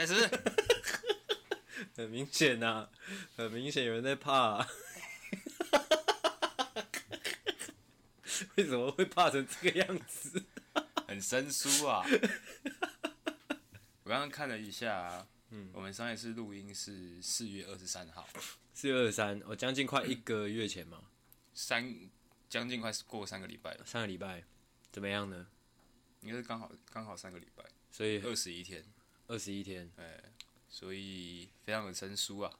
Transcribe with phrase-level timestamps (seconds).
[0.00, 0.14] 开始。
[1.94, 2.90] 很明显呐、啊，
[3.36, 4.66] 很明显有人在怕、啊。
[8.56, 10.42] 为什么会怕成这个样子？
[11.06, 12.02] 很生疏啊！
[14.02, 18.26] 我刚刚看了一下、啊，嗯，我们上一次录音是四月二十三号，
[18.72, 21.02] 四月二十三，我将近快一个月前嘛，
[21.52, 21.94] 三
[22.48, 24.44] 将近快过三个礼拜了，三个礼拜
[24.90, 25.48] 怎么样呢？
[26.22, 28.82] 应该是刚好刚好三个礼拜，所以二十一天，
[29.30, 30.20] 二十一天，哎，
[30.68, 32.52] 所以非常的生疏啊。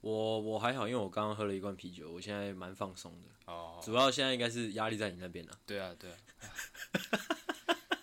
[0.00, 3.28] 我我还好，因为我刚刚喝了一罐啤酒，我现在蛮放松的。
[3.52, 5.60] 哦，主要现在应该是压力在你那边了。
[5.66, 6.16] 对啊，对啊。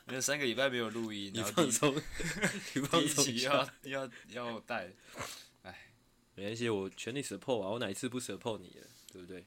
[0.08, 1.96] 因为三个礼拜没有录音， 你放松，
[2.76, 4.92] 你放松要要要带，
[5.64, 5.92] 哎，
[6.36, 9.44] 没关系，我全力 support 啊，我哪一次不 support 你了，对不对？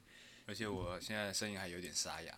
[0.47, 2.37] 而且我现在声音还有点沙哑。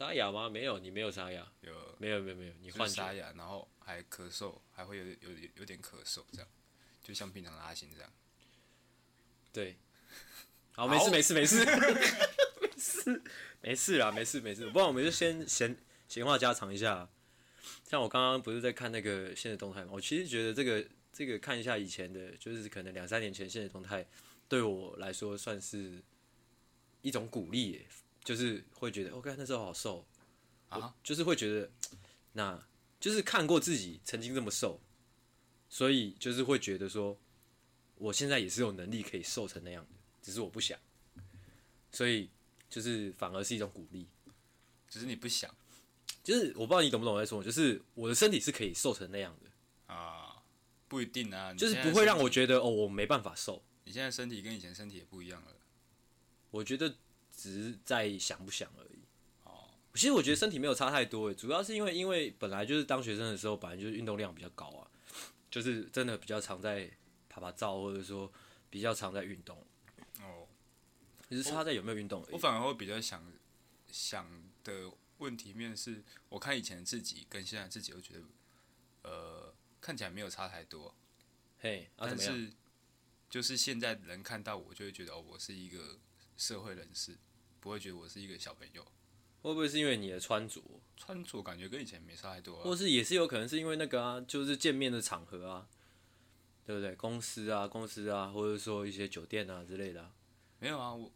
[0.00, 0.48] 沙哑吗？
[0.48, 1.46] 没有，你没有沙哑。
[1.60, 6.48] 有，没有没有没有，你换沙哑，然后还咳嗽，还会有有有点咳嗽，这样，
[7.02, 8.10] 就像平常的阿星这样。
[9.52, 9.76] 对，
[10.72, 13.22] 好，没事没事没事，没事
[13.60, 14.70] 没事啦，没事没事。
[14.70, 15.76] 不然我们就先闲
[16.08, 17.06] 闲话家常一下。
[17.84, 19.90] 像我刚刚不是在看那个现实动态吗？
[19.92, 24.06] 我其实觉得这个这个看一下以前的，就是可能两三年前现实动态，
[24.48, 26.02] 对我来说算是
[27.02, 27.86] 一种鼓励耶，
[28.24, 30.06] 就是会觉得我看、OK, 那时候好瘦。
[30.68, 31.70] 啊，就是会觉得，
[32.34, 32.62] 那
[33.00, 34.80] 就是看过自己曾经这么瘦，
[35.68, 37.18] 所以就是会觉得说。
[37.96, 39.90] 我现在也是有能力可以瘦成那样的，
[40.22, 40.78] 只是我不想，
[41.92, 42.30] 所以
[42.70, 44.08] 就是反而是一种鼓励，
[44.88, 45.54] 只是你不想，
[46.24, 49.94] 就是我不知道你懂不懂我在说，就是我的身体是可以瘦成那样的。
[49.94, 50.42] 啊，
[50.88, 53.62] 不一定啊，就是不会让我觉得哦，我没办法瘦。
[53.84, 55.54] 你现在身体跟以前身体也不一样了，
[56.50, 56.96] 我觉得
[57.40, 58.98] 只是在想不想而已。
[59.44, 64.90] 哦，其实我觉得身体没有差太多，主要是因为因为本来就是当学生的时候，本来就是运动量比较高啊，
[65.50, 66.90] 就是真的比较常在。
[67.32, 68.28] 爬爬照，或者说
[68.68, 69.56] 比较常在运动
[70.18, 70.48] 哦，
[71.28, 72.32] 只是差在有没有运动而已。
[72.32, 73.24] 我反而会比较想
[73.86, 74.28] 想
[74.64, 78.22] 的问题面是，我看以前的自己跟现在自己，我觉得
[79.02, 80.92] 呃看起来没有差太多。
[81.60, 82.50] 嘿，啊、但是
[83.28, 86.00] 就是现在人看到我就会觉得哦，我是一个
[86.36, 87.16] 社会人士，
[87.60, 88.82] 不会觉得我是一个小朋友。
[89.42, 90.60] 会不会是因为你的穿着？
[90.96, 95.68] 穿着感觉跟以前没差太多，啊，或是也是有可能是因为那个啊，就是见面的场合啊。
[96.66, 96.94] 对不对？
[96.94, 100.12] 公司啊，公司啊，或者说一些酒店啊之类的、啊，
[100.60, 100.94] 没有啊。
[100.94, 101.10] 我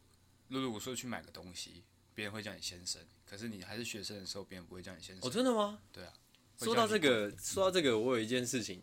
[0.49, 5.29] 如果说去买个东西，别人会叫你先生，可是你还是学生的时候，别人不会叫你先生。
[5.29, 5.79] 哦，真的吗？
[5.93, 6.13] 对啊。
[6.59, 8.83] 说到这个，说到这个，我有一件事情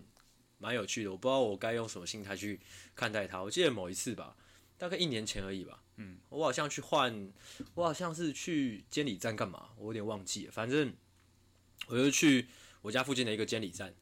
[0.59, 2.57] 蛮有趣的，我不知道我该用什么心态去
[2.95, 3.41] 看待它。
[3.41, 4.37] 我记得某一次吧，
[4.77, 5.80] 大概一年前而已吧。
[5.97, 6.19] 嗯。
[6.29, 7.31] 我好像去换，
[7.75, 9.69] 我好像是去监理站干嘛？
[9.77, 10.51] 我有点忘记了。
[10.51, 10.93] 反正
[11.87, 12.47] 我就去
[12.81, 13.93] 我家附近的一个监理站，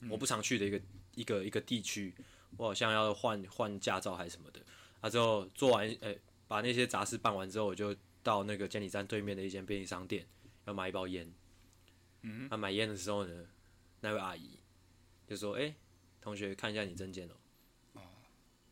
[0.00, 0.80] 嗯、我不常去的一个。
[1.16, 2.12] 一个一个地区，
[2.56, 4.60] 我好像要换换驾照还是什么的，
[5.00, 10.26] 啊，之后做完，诶、欸，把那些杂事办完之后，我就到那个监理站对面的一间便利商店，
[10.64, 11.32] 要买一包烟。
[12.22, 13.46] 嗯，他、啊、买烟的时候呢，
[14.00, 14.58] 那位阿姨
[15.28, 15.76] 就说：“哎、欸，
[16.20, 17.34] 同学，看一下你证件哦。”
[17.94, 18.02] 哦，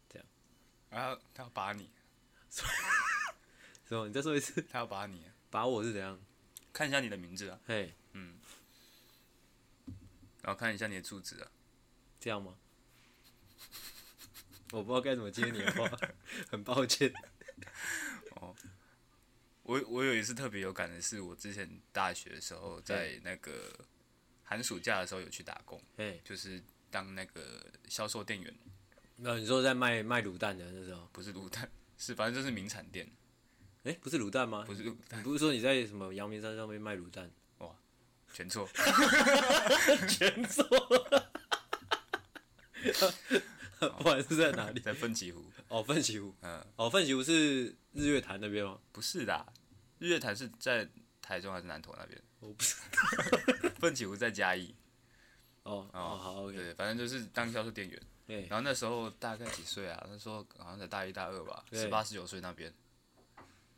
[0.09, 0.27] 这样，
[0.91, 1.89] 然后他要把你，
[3.89, 4.07] 什么？
[4.07, 4.61] 你再说一次？
[4.71, 6.21] 他要把你，把我是怎样？
[6.73, 7.59] 看一下你的名字啊。
[7.67, 8.39] 嘿，嗯，
[10.43, 11.51] 然后看一下你的住址啊。
[12.21, 12.57] 这样吗？
[14.73, 15.91] 我不知道该怎么接你的话，
[16.51, 17.13] 很抱歉。
[18.37, 18.55] 哦，
[19.65, 23.79] 我我有一次特别有感的是，我之前大学的时候，在那个
[24.45, 28.55] 寒暑假的时候有去打工，哎，就是当那个销售店员。
[29.17, 31.07] 那你说在卖卖卤蛋的那时候？
[31.13, 31.71] 不是卤蛋，
[32.05, 33.09] 是反正就是名产店。
[33.85, 34.65] 哎，不是卤蛋吗？
[34.67, 37.31] 不是卤蛋，你不是说你在什么阳明山上面卖卤蛋？
[37.59, 37.71] 哇，
[38.33, 38.69] 全错，
[40.11, 40.67] 全错。
[43.99, 45.45] 不管是在哪里， 在奋起湖。
[45.69, 46.35] 哦，奋起湖。
[46.41, 46.65] 嗯。
[46.77, 48.79] 哦，奋起湖是日月潭那边吗？
[48.91, 49.53] 不是的，
[49.99, 50.89] 日月潭是在
[51.21, 52.21] 台中还是南投那边？
[52.41, 53.71] 我不知道。
[53.79, 54.75] 奋起湖在嘉义。
[55.63, 56.57] 哦哦，好，OK。
[56.57, 58.03] 对，反正就是当销售店员。
[58.33, 58.47] 对。
[58.47, 60.07] 然后那时候大概几岁啊？
[60.09, 62.73] 那时候好像在大一、大二吧，十八、十九岁那边。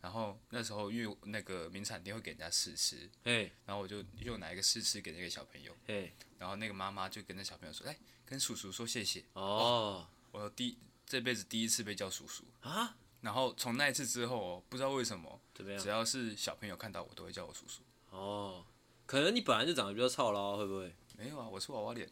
[0.01, 7.97] 然后那时候因为那个名产店会给人家试吃，哎，然后我就又拿一个试吃给那个小朋友，哎，然后那个妈妈就跟那小朋友说，哎，
[8.27, 9.25] 跟叔叔说谢谢。
[9.33, 12.97] 哦，我第这辈子第一次被叫叔叔啊。
[13.23, 15.41] 然后从那一次之后，不知道为什么？
[15.79, 17.81] 只要是小朋友看到我，都会叫我叔叔。
[18.11, 18.63] 哦，
[19.07, 20.95] 可能你本来就长得比较操劳，会不会？
[21.17, 22.07] 没有啊，我是娃娃脸。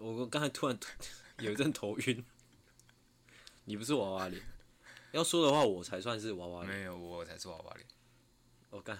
[0.00, 0.78] 我刚才突然
[1.38, 2.24] 有一阵头晕。
[3.64, 4.42] 你不是娃娃脸。
[5.12, 6.74] 要说的话，我才算是娃娃脸。
[6.74, 7.86] 没有，我才是娃娃脸。
[8.70, 8.98] 我干。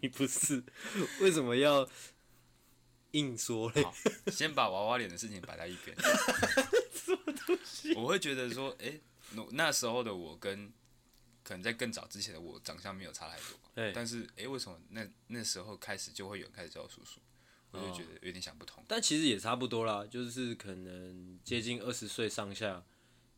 [0.00, 0.62] 你不是，
[1.20, 1.88] 为什么要
[3.10, 3.84] 硬说嘞？
[4.30, 5.96] 先把娃娃脸的事情摆在一边。
[6.92, 7.92] 什么东西？
[7.94, 9.00] 我会觉得说，哎、欸，
[9.32, 10.72] 那那时候的我跟
[11.42, 13.59] 可能在更早之前的我长相没有差太多。
[13.74, 13.92] 对。
[13.92, 17.20] 但是，哎、欸，为什么那那时候开始就会有人开始叫我叔叔？
[17.72, 18.84] 我就觉得有点想不通。
[18.88, 22.84] 但其实也差不多啦，就是可能接近二十岁上下。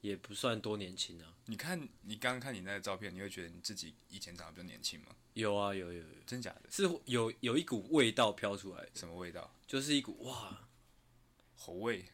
[0.02, 1.32] 也不算多年轻啊！
[1.46, 5.06] 你看，你刚刚看你那个照片，你会觉得你自己以前长得比较年轻吗？
[5.34, 6.62] 有啊，有有有，真假的？
[6.68, 8.84] 是有有一股味道飘出来。
[8.96, 9.54] 什么味道？
[9.64, 10.66] 就是一股哇，
[11.54, 12.04] 猴味，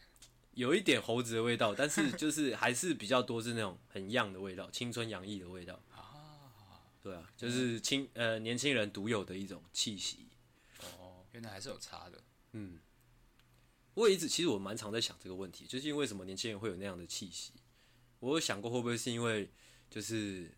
[0.53, 5.88] 有一点猴子的味道，但是就是还是比较多是那种很样的味道，青春洋溢的味道啊。
[7.03, 10.27] 对啊，就是青呃年轻人独有的一种气息。
[10.99, 12.23] 哦，原来还是有差的。
[12.53, 12.79] 嗯，
[13.95, 17.53] 我也一直其实我蛮常在想这个问题，就是因为什么年轻人会有那样的气息？
[18.21, 19.49] 我有想过会不会是因为，
[19.89, 20.51] 就是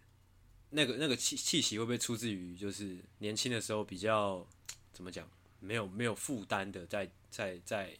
[0.70, 4.46] 那个那个气气息会不会出自于就是年轻的时候比较
[4.92, 5.28] 怎么讲，
[5.58, 7.98] 没有没有负担的在在在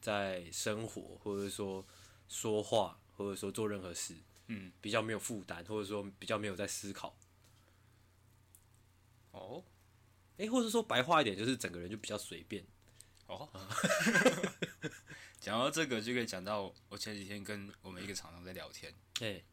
[0.00, 1.84] 在生活，或者说
[2.28, 4.14] 说话，或者说做任何事，
[4.46, 7.14] 嗯，比较没有负担，或者说比较没有在思考。
[9.32, 9.62] 哦，
[10.38, 12.64] 哎，或者说白话一点，就是整个人就比较随便。
[13.26, 13.50] 哦。
[15.40, 18.94] 讲到这个，就可以讲到我前几天跟我们一个厂商在聊天。
[19.14, 19.44] 对，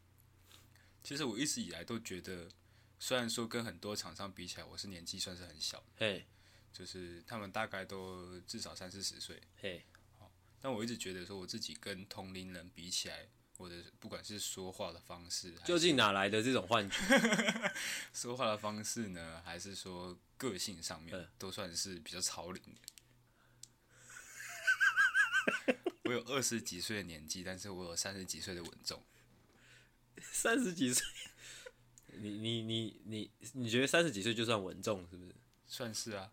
[1.02, 2.48] 其实我一直以来都觉得，
[3.00, 5.82] 虽然说跟很多厂商比起来，我是年纪算是很小。
[5.96, 6.24] 嘿，
[6.72, 9.42] 就是他们大概都至少三四十岁。
[9.56, 9.84] 嘿，
[10.60, 13.28] 但我一直觉得说，我自己跟同龄人比起来，
[13.60, 16.96] 我的不管是说话的方式，究竟哪来的这种幻觉？
[18.14, 22.80] 说话的方式呢，还是说个性上面，都算是比较潮龄的。
[26.04, 29.04] 我有二十几岁的年纪，但是我有三十几岁的稳重。
[30.22, 31.06] 三十几岁，
[32.06, 35.34] 你你你你你觉得三十几岁就算稳重是不是？
[35.66, 36.32] 算是啊。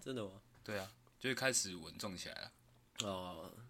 [0.00, 0.40] 真的吗？
[0.62, 2.52] 对啊，就是开始稳重起来了。
[3.00, 3.61] 哦，嗯。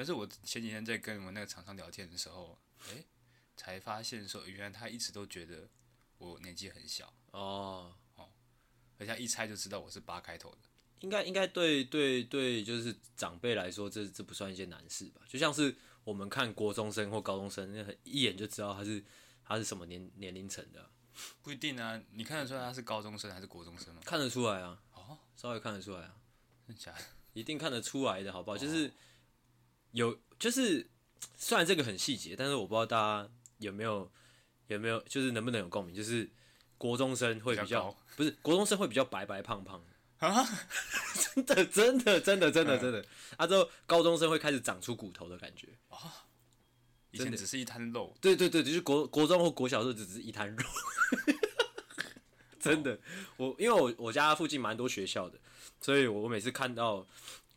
[0.00, 2.58] 但是我前几天在跟我那个厂商聊天的时候，
[2.88, 3.06] 哎、欸，
[3.54, 5.68] 才发现说，原来他一直都觉得
[6.16, 7.12] 我年纪很小。
[7.32, 8.30] 哦哦，
[8.96, 10.58] 而且他一猜就知道我是八开头的。
[11.00, 15.20] 应该应该对对对，就是长辈来说，这这不算一件难事吧？
[15.28, 19.04] 就像是我们看国中生或高中生，那一眼就知道他是
[19.44, 20.88] 他是什么年年龄层的。
[21.42, 24.00] 不一定啊，你看得出来他是高中生还是国中生吗？
[24.06, 26.16] 看得出来啊，哦，稍微看得出来啊，
[26.66, 27.00] 真假的？
[27.34, 28.56] 一定看得出来的，好不好？
[28.56, 28.90] 就是
[29.92, 30.88] 有，就是
[31.36, 34.10] 虽然这个很细节，但是我不知道大家有没有
[34.68, 35.94] 有没有，就是能不能有共鸣？
[35.94, 36.30] 就是
[36.78, 39.82] 国中生会比较，不是国中生会比较白白胖胖。
[40.18, 40.46] 啊，
[41.34, 43.02] 真的，真的，真的，真的，真的，
[43.38, 46.26] 啊，之后高中生会开始长出骨头的感觉啊，
[47.10, 50.66] 以前只是一滩肉，对对对，就是国国中或国小时候只是一滩肉，
[52.60, 53.00] 真的，
[53.38, 55.38] 我因为我我家附近蛮多学校的，
[55.80, 57.06] 所以我每次看到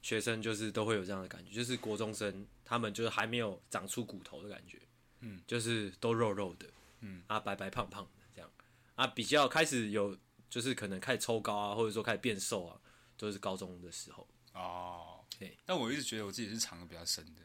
[0.03, 4.79] 学生就是都会有这样的感觉，就是国中生他们就是还没有长出骨头的感觉，
[5.21, 6.67] 嗯，就是都肉肉的，
[6.99, 8.51] 嗯，啊，白白胖胖的这样，
[8.93, 10.15] 啊，比较开始有。
[10.49, 12.79] 就是可能开始抽高啊，或者说开始变瘦啊，
[13.17, 15.25] 都是高中的时候哦。
[15.39, 17.41] 对，但我一直觉得我自己是藏的比较深的，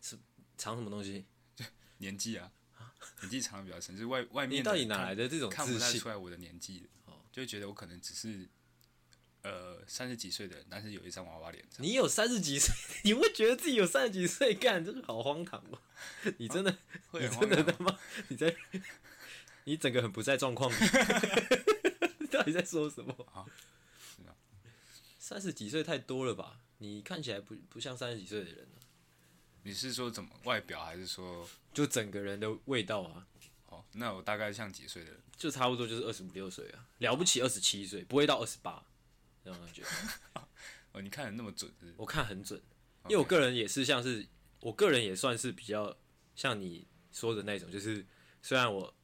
[0.00, 0.16] 是
[0.56, 1.26] 藏什么东西？
[1.98, 2.52] 年纪啊，
[3.20, 5.50] 年纪藏的比较深，就是外外面你到底哪来的这种？
[5.50, 8.48] 看不太出来我的年纪哦，就觉得我可能只是
[9.42, 11.64] 呃三十几岁的人，但是有一张娃娃脸。
[11.78, 14.54] 你有三十几岁， 你会觉得自己有三十几岁？
[14.54, 15.78] 干，这个好荒唐哦！
[16.38, 16.78] 你真的，啊、
[17.10, 17.98] 会真的的吗？
[18.28, 18.56] 你在，
[19.64, 20.76] 你整个很不在状况里。
[22.30, 23.44] 到底在说什么啊？
[25.18, 26.58] 三十几岁太多了吧？
[26.78, 28.78] 你看起来不不像三十几岁的人啊。
[29.64, 33.26] 你是说怎么外表，还是说就整个人的味道啊？
[33.68, 35.20] 哦，那我大概像几岁的人？
[35.36, 38.84] 就差不多就是二十五六岁啊，了不起二十七岁，不会到二十八，
[39.44, 39.82] 这种感觉。
[40.92, 41.94] 哦，你看的那么准是是？
[41.96, 42.60] 我看很准，
[43.04, 44.26] 因为我个人也是像是，
[44.60, 45.96] 我个人也算是比较
[46.34, 48.06] 像你说的那种，就是
[48.42, 48.94] 虽然我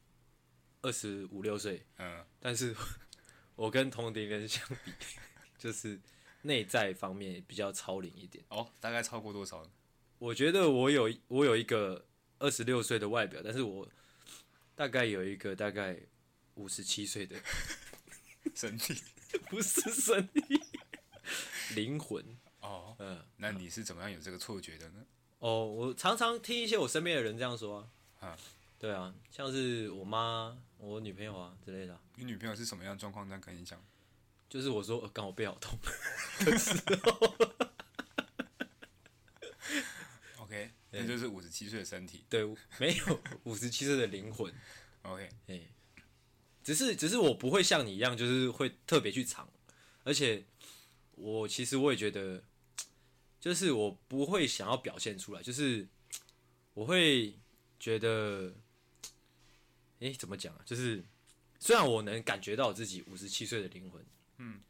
[0.81, 2.75] 二十五六岁，嗯，但是。
[3.59, 4.93] 我跟同龄人相比，
[5.59, 5.99] 就是
[6.43, 8.41] 内在方面比较超龄一点。
[8.47, 9.69] 哦，大概超过多少？
[10.17, 13.85] 我觉得我有我有一个二十六岁的外表，但是我
[14.75, 15.99] 大概有一个大概
[16.53, 17.35] 五十七岁的
[18.55, 18.93] 身体，
[19.49, 20.61] 不是身体，
[21.75, 22.23] 灵魂。
[22.61, 25.05] 哦，嗯，那你是怎么样有这个错觉的呢？
[25.39, 27.77] 哦，我常常听一些我身边的人这样说
[28.19, 28.27] 啊。
[28.27, 28.37] 啊
[28.77, 31.99] 对啊，像是我妈、我女朋友啊之类的。
[32.15, 33.27] 你女朋友是什么样的状况？
[33.27, 33.81] 这样跟你讲，
[34.47, 35.77] 就是我说刚好背好痛
[36.45, 37.35] 的时候。
[40.37, 42.23] OK，那就是五十七岁的身体。
[42.29, 42.45] 对，
[42.79, 44.53] 没有五十七岁的灵魂。
[45.03, 45.61] OK，哎，
[46.69, 49.49] 只是只是我不会像你一样，就是会特别去藏，
[50.03, 50.45] 而且
[51.15, 52.43] 我其实我也觉得，
[53.39, 55.87] 就是我不会想要表现出来，就是
[56.75, 57.33] 我会
[57.79, 58.53] 觉得，
[59.99, 60.61] 哎，怎么讲啊？
[60.63, 61.03] 就是
[61.59, 64.05] 虽然我能感觉到自己五十七岁的灵魂，
[64.37, 64.61] 嗯，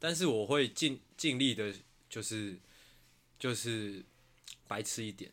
[0.00, 1.72] 但是我会尽尽力的，
[2.10, 2.58] 就是
[3.38, 4.04] 就是
[4.66, 5.30] 白痴一点。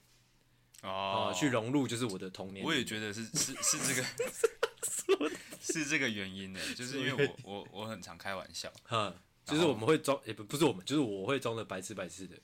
[0.84, 2.63] 哦、呃，去融入就是我的童年。
[2.63, 4.08] 我也觉得是是是这个，
[5.61, 7.15] 是这个原因呢， 就是因？
[7.15, 9.13] 为我我我很常开玩笑，哈，
[9.45, 12.37] 就是我们会装，也不不是我们，就是我会装的白痴白痴的，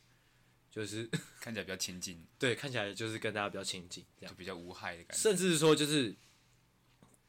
[0.72, 4.34] 就是 看起来比较亲近，对，看起来就是跟大家比较亲近，这样。
[4.34, 6.15] 就比较无害的感觉，甚至是说就是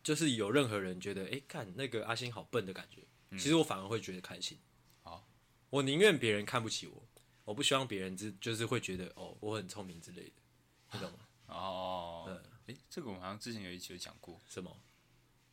[0.03, 4.59] 就是有任何人觉得，哎、欸，看那个阿星好笨的感觉，嗯、其实我反而会觉得开心。
[5.03, 5.27] 好，
[5.71, 7.09] 我宁愿别人看不起我，
[7.45, 10.33] 我不希望别人就就是会觉得哦，我很聪明之类的。
[10.93, 11.19] 你懂吗？
[11.47, 14.77] 哦，哎、这个我们好像之前有一期有讲过，什么？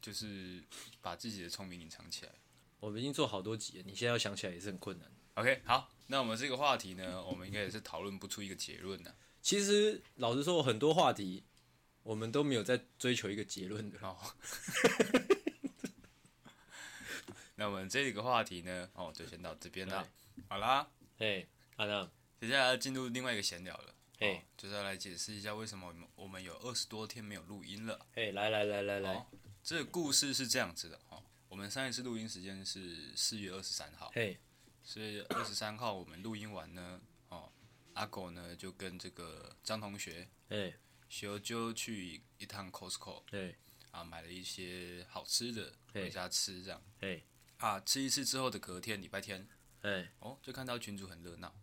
[0.02, 0.64] 就是
[1.02, 2.32] 把自己的聪明隐藏起来。
[2.80, 5.12] 我们已经做好多集了，你现在要想起来也是很困难。
[5.36, 9.16] OK，好，那我们这个话题呢，我们应该也是讨论不出一个结论的。
[9.42, 11.44] 其实老实说，很多话题
[12.04, 13.98] 我们都没有在追求一个结论的。
[14.02, 14.18] 哦。
[17.56, 20.08] 那我们这个话题呢，哦，就先到这边啦。
[20.48, 20.88] 好啦，
[21.18, 23.96] 哎，好的，接下来要进入另外一个闲聊了。
[24.20, 28.06] 哎、哦，就是要来解释一下为什么我们我们有二十多天没有录音了。
[28.14, 29.26] 哎，来来来来来、哦，
[29.68, 31.24] 这个故事是这样子的哈、哦。
[31.50, 34.10] 我们上一次录音时间是四月二十三号。
[34.16, 34.40] 嘿，
[34.82, 37.52] 四月二十三号我们录音完呢，哦，
[37.94, 40.74] 阿狗呢就跟这个张同学，哎，
[41.10, 43.58] 小就去一趟 Costco，哎，
[43.92, 46.82] 啊，买了一些好吃的回家吃这样。
[47.02, 47.22] 哎，
[47.58, 49.46] 啊，吃一次之后的隔天礼拜天，
[49.82, 51.54] 哎，哦，就看到群主很热闹。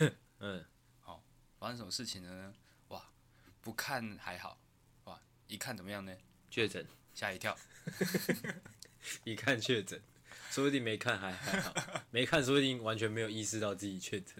[0.40, 0.62] 嗯。
[1.00, 1.24] 好
[1.58, 2.54] 发生什么事情了呢？
[2.88, 3.10] 哇，
[3.62, 4.60] 不看还好，
[5.04, 6.14] 哇，一看怎么样呢？
[6.50, 6.86] 确诊，
[7.16, 7.56] 吓一跳。
[9.24, 10.00] 一看确诊，
[10.50, 11.74] 说不定没看还还好，
[12.10, 14.36] 没看说不定完全没有意识到自己确诊。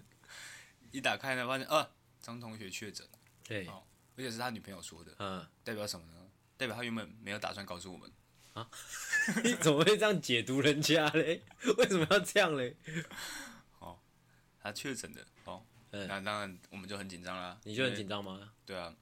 [0.92, 1.90] 一打开呢，发现啊，
[2.21, 3.06] 张同学确诊。
[3.42, 3.83] 对，哦，
[4.16, 5.14] 而且是他女朋友说的。
[5.18, 6.28] 嗯，代表什么呢？
[6.59, 8.11] 代表他原本没有打算告诉我们。
[8.52, 8.68] 啊？
[9.42, 11.42] 你怎么会这样解读人家嘞？
[11.78, 12.76] 为什么要这样嘞？
[13.78, 13.99] 哦，
[14.61, 15.26] 他确诊的。
[15.45, 15.64] 哦。
[15.92, 17.59] 那当然，我们就很紧张啦。
[17.64, 18.52] 你就很紧张吗？
[18.66, 18.95] 对啊，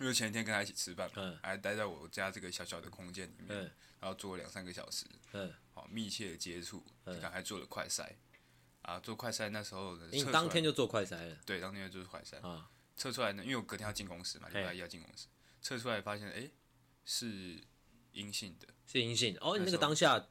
[0.00, 3.58] 因为前一天跟他一起吃饭，嗯，还待在我家这个小小的空间里面，
[4.00, 8.06] 然后坐了两三个小时，嗯，好密切的接触，刚才还做了快筛，
[8.82, 11.36] 啊，做快筛那时候，你当天就做快筛了？
[11.46, 15.26] 对，当天就做快筛啊，测出来呢，因为我隔天要进公司嘛，礼拜一要进公司，
[15.62, 16.50] 测出来发现，哎，
[17.04, 17.62] 是
[18.12, 19.36] 阴性的，是阴性。
[19.40, 20.28] 哦，你那个当下。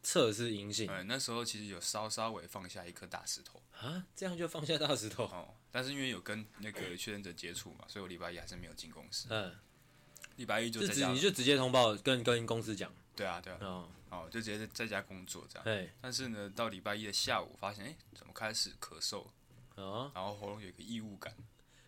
[0.00, 0.88] 测是阴性。
[0.88, 3.60] 嗯，那时候其实有稍稍微放下一颗大石头。
[3.72, 5.24] 啊，这样就放下大石头？
[5.24, 9.26] 哦，但是因为有跟那个确诊者接触嘛，所以我礼拜一还是没有进公司。
[9.30, 9.54] 嗯，
[10.36, 11.10] 礼拜一就在家。
[11.10, 12.92] 你就直接通报跟跟公司讲。
[13.14, 13.58] 对啊，对啊。
[13.60, 15.64] 哦，哦，就直接在在家工作这样。
[15.64, 15.90] 对。
[16.00, 19.26] 但是呢，到礼拜一的下午，发现哎，怎么开始咳嗽？
[19.74, 20.10] 哦。
[20.14, 21.34] 然后喉咙有一个异物感。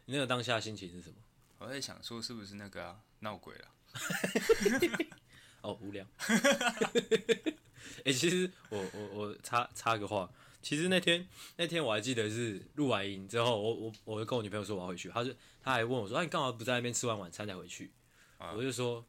[0.07, 1.17] 你那个当下心情是什么？
[1.59, 3.69] 我在想说，是不是那个啊，闹鬼了？
[5.63, 6.05] 哦，无聊。
[6.19, 10.31] 哎、欸，其实我我我插插个话，
[10.63, 11.27] 其实那天
[11.57, 17.91] 那天我还记得是录完音之后，我我我就跟我女朋友说我要回去，她就她还问我说：“哎、啊，你干嘛不在那边吃完晚餐再回去？”
[18.39, 19.05] 啊、我就说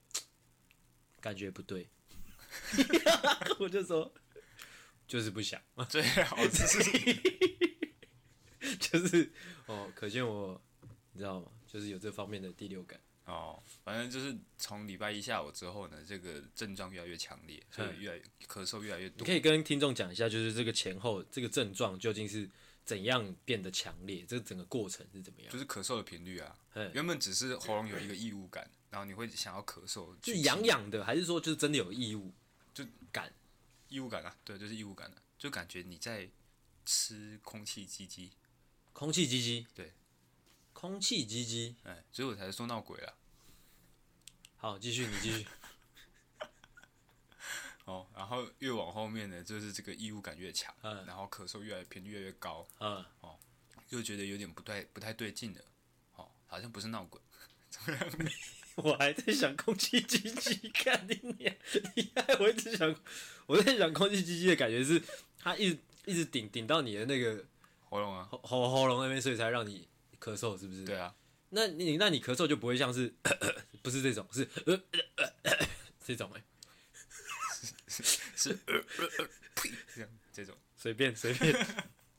[1.20, 1.88] 感觉不对，
[3.60, 4.14] 我就说
[5.08, 6.84] 就是不想，最好是
[8.80, 9.32] 就是
[9.66, 10.62] 哦，可见我
[11.14, 11.52] 你知道吗？
[11.68, 13.00] 就是有这方面的第六感。
[13.26, 19.20] 哦，反正就是从礼拜一下午之后呢，这个症状越来越强烈，所以越来越咳嗽越来越多。
[19.20, 22.50] 你可以跟听众讲一下，就是这个前后这个症状究竟是
[22.84, 24.26] 怎样变得强烈？
[24.28, 25.52] 这整个过程是怎么样？
[25.52, 26.56] 就是咳嗽的频率啊，
[26.94, 32.34] 原本只是喉咙有一个异物感，然后你会想要咳嗽，就痒痒的，还是说就是真的有异物？
[32.74, 33.32] 就感
[33.88, 36.28] 异物感啊，对，就是异物感啊，就感觉你在
[36.86, 38.32] 吃空气鸡鸡，
[38.94, 39.94] 空气鸡鸡，对，
[40.82, 43.14] 空气鸡鸡，哎，所以我才说闹鬼了。
[44.58, 45.46] 好，继续，你继续。
[47.86, 53.38] 哦，然后越往后面呢，就是这个异物感越强，嗯，然后咳嗽越来频率越来越高，嗯，哦，
[53.88, 55.62] 就觉得有点不太不太对劲了，
[56.16, 57.22] 哦，好像不是闹鬼，
[57.70, 58.10] 怎么样？
[58.78, 61.54] 我还在想空气鸡鸡，看你你，
[61.96, 62.96] 你还我一直想，
[63.46, 65.00] 我在想空气鸡鸡的感觉是，
[65.38, 67.46] 它一直一直顶顶到你的那个
[67.88, 69.88] 喉咙啊，喉喉喉咙那边，所以才让你
[70.22, 70.86] 咳嗽，是不是？
[70.86, 71.14] 对啊。
[71.50, 73.14] 那你那你咳嗽就不会像是，
[73.84, 74.74] 不是这种，是呃
[75.18, 75.68] 呃呃
[76.06, 76.44] 这种哎，
[77.88, 78.04] 是
[78.38, 81.54] 是呃呃呃呸这样这种随便随便，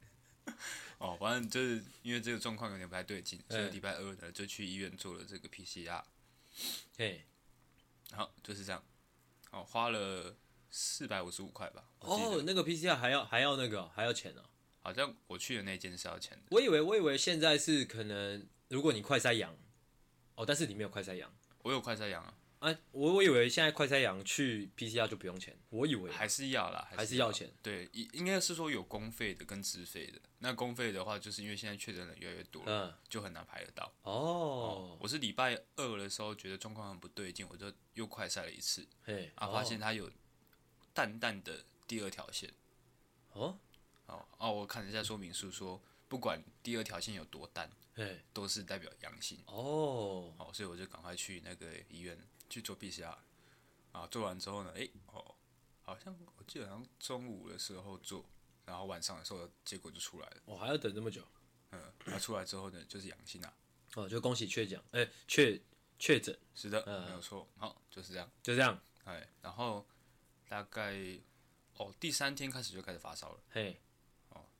[0.98, 6.02] 哦，反正就是因为这个状况有点不太对劲，所以礼拜二呢就去医院做了这个 PCR，
[6.98, 7.24] 嘿，
[8.10, 8.84] 好就是这样，
[9.50, 10.36] 哦花了
[10.70, 11.84] 四百五十五块吧。
[12.00, 14.48] 哦，那个 PCR 还要还要那个还要钱呢、哦？
[14.82, 16.44] 好像我去的那间是要钱的。
[16.50, 19.56] 我以为我以为现在是可能，如果你快塞阳，
[20.34, 21.34] 哦，但是你没有快塞阳。
[21.62, 22.34] 我有快塞阳啊。
[22.62, 27.52] 啊，我我以为现在快筛阳去 PCR 就不用钱，我以为还是要啦，还是要钱。
[27.60, 30.20] 对，应应该是说有公费的跟自费的。
[30.38, 33.92] 那公费的话，就是因为现在确诊人越来越多了，嗯，就很难排得到。
[34.02, 40.08] 哦，哦我是礼拜二的时候觉得状况很不对劲，我就又快筛了一次，嘿，啊，发现它有
[40.94, 42.48] 淡淡的第二条线。
[43.32, 43.58] 哦，
[44.12, 49.38] 哦哦，我看了一下说明书说，不管第二条线有多淡，嘿，都是代表阳性。
[49.46, 52.18] 哦，哦，所以我就赶快去那个医院。
[52.52, 53.16] 去做 PCR，
[53.92, 55.34] 啊，做完之后呢，诶、欸，哦，
[55.80, 58.22] 好像我记得好像中午的时候做，
[58.66, 60.36] 然后晚上的时候结果就出来了。
[60.44, 61.26] 我、哦、还要等这么久？
[61.70, 63.56] 嗯，那出来之后呢，就是阳性啊。
[63.94, 65.58] 哦，就恭喜确诊，哎、欸，确
[65.98, 67.48] 确诊，是的，嗯、没有错。
[67.56, 68.78] 好，就是这样，就这样。
[69.04, 69.86] 哎，然后
[70.46, 70.94] 大概
[71.78, 73.40] 哦，第三天开始就开始发烧了。
[73.48, 73.76] 嘿，哦，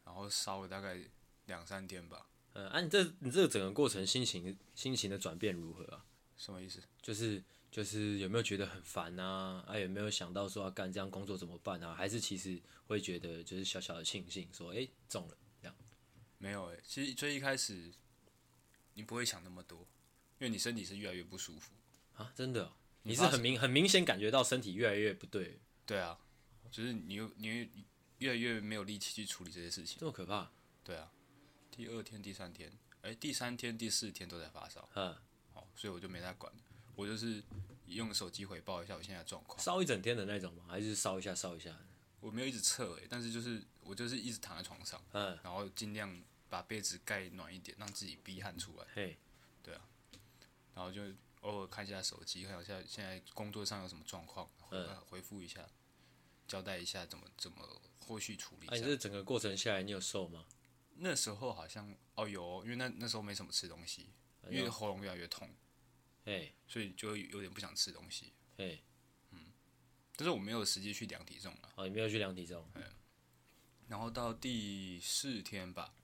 [0.05, 0.99] 然后烧了大概
[1.47, 2.27] 两三天吧。
[2.55, 6.05] 嗯，啊，你这你这个整个过程心情心情的转变如何啊？
[6.37, 6.81] 什么意思？
[7.01, 7.43] 就是。
[7.73, 9.65] 就是有没有觉得很烦啊？
[9.67, 11.95] 啊，有没有想到说要干这样工作怎么办啊？
[11.95, 15.75] 还是其实会觉得就是小小的庆幸，说哎、欸、中了这样？
[16.37, 17.91] 没有哎、欸，其实最一开始
[18.93, 19.79] 你不会想那么多，
[20.39, 21.73] 因为你身体是越来越不舒服
[22.17, 25.59] 啊，真的、喔，你是很明很明显感觉到身体越来越不对。
[25.87, 26.19] 对啊，
[26.71, 27.71] 就是你又你
[28.23, 30.50] 越来越没有力气去处理这些事情，这么可怕？
[30.85, 31.12] 对啊，
[31.71, 32.71] 第二天、第三天，
[33.02, 35.14] 哎、欸，第三天、第四天都在发烧，嗯，
[35.52, 36.52] 好，所以我就没太管。
[36.95, 37.43] 我就是
[37.87, 40.64] 用手机回报一下我现在的状况，烧一整天的那种吗？
[40.69, 41.76] 还是烧一下烧一下？
[42.21, 48.87] 我没有一直测诶，但是就是我就是一直躺在床上，嗯，然后尽量把被子盖暖一点，让自己逼汗出来。
[48.95, 49.19] 嘿，
[49.62, 49.81] 对啊，
[50.75, 51.03] 然后就
[51.40, 55.66] 偶尔看一下手机，看一下现在工作上有什么状况，嗯，回复一下，
[56.47, 57.66] 交代一下怎么怎么
[58.03, 58.67] 后续处理。
[58.69, 60.45] 哎，你这整个过程下来，你有瘦吗？
[60.97, 64.11] 那时候好像哦有，因为那那时候没什么吃东西，
[64.51, 65.49] 因为喉咙越来越痛。
[66.25, 68.33] 哎，所以就有点不想吃东西。
[68.59, 68.79] 哎，
[69.31, 69.53] 嗯，
[70.17, 71.73] 但是我没有实际去量体重了。
[71.77, 72.69] 哦，你没有去量体重。
[72.75, 72.83] 嗯。
[73.88, 75.95] 然后到第四天吧，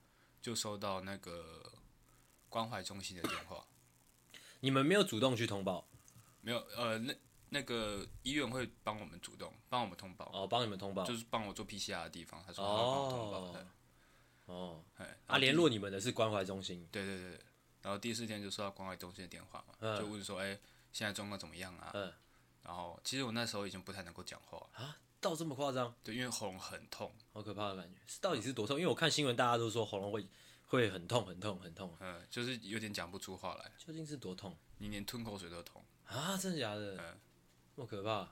[0.41, 1.79] 就收到那个
[2.49, 3.65] 关怀中心的电话。
[4.59, 5.87] 你们没有主动去通报？
[6.41, 7.13] 没有，呃，那
[7.49, 10.29] 那个医院会帮我们主动帮我们通报。
[10.33, 13.67] 哦，帮你们通报，就是帮我做 PCR 的地方，他说他帮我通报的。
[14.45, 14.83] 哦。
[14.97, 16.87] 哎，啊，联络你们的是关怀中心。
[16.91, 17.39] 对对对。
[17.81, 20.59] 然后第四天就收到关怀中心的电话嘛，嗯、就问说，哎、欸，
[20.91, 21.91] 现在状况怎么样啊？
[21.93, 22.11] 嗯、
[22.63, 25.95] 然后其实我那时候已经不太能够讲话啊，到这么夸张？
[26.03, 27.95] 对，因为喉咙很痛，好可怕的感觉。
[28.19, 28.77] 到底是多痛？
[28.77, 30.27] 因为我看新闻，大家都说喉咙会
[30.65, 31.95] 会很痛，很痛，很痛。
[32.01, 33.71] 嗯，就是有点讲不出话来。
[33.77, 34.57] 究竟是多痛？
[34.79, 36.35] 你连吞口水都痛啊？
[36.35, 36.97] 真的假的？
[36.97, 37.28] 嗯，那
[37.79, 38.29] 么可怕。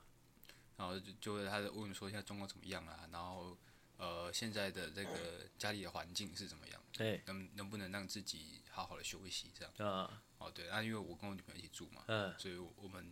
[0.77, 3.09] 然后就就他在问说现在状况怎么样啊？
[3.11, 3.57] 然后
[3.97, 6.79] 呃，现在的这个家里的环境是怎么样？
[6.93, 9.91] 对，能能不能让自己好好的休息这样？
[9.91, 13.11] 啊，哦对，那因为我跟我女朋友一起住嘛，嗯，所以我们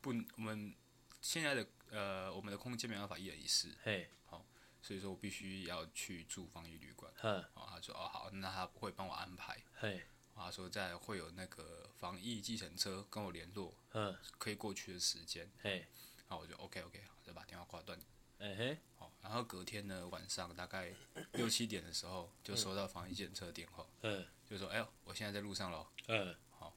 [0.00, 0.72] 不，我们
[1.20, 4.46] 现在的呃，我们的空间没办法一人一室，嘿，好，
[4.80, 10.06] 所以说我必须要去住防疫旅馆，嗯，哦，他说哦好，那他会帮我安排，嘿，
[10.44, 15.86] 他说在会有那个防疫计程车跟我联络，嗯，可以过去的时间，嘿，
[16.28, 17.98] 然后我就 OK OK，好，再把电话挂断。
[18.38, 20.92] 哎嘿，好，然后隔天呢，晚上大概
[21.34, 26.76] 六七点的时候，就收到防疫检测的电话，嗯，就说哎呦，我现在在路上喽，嗯，好，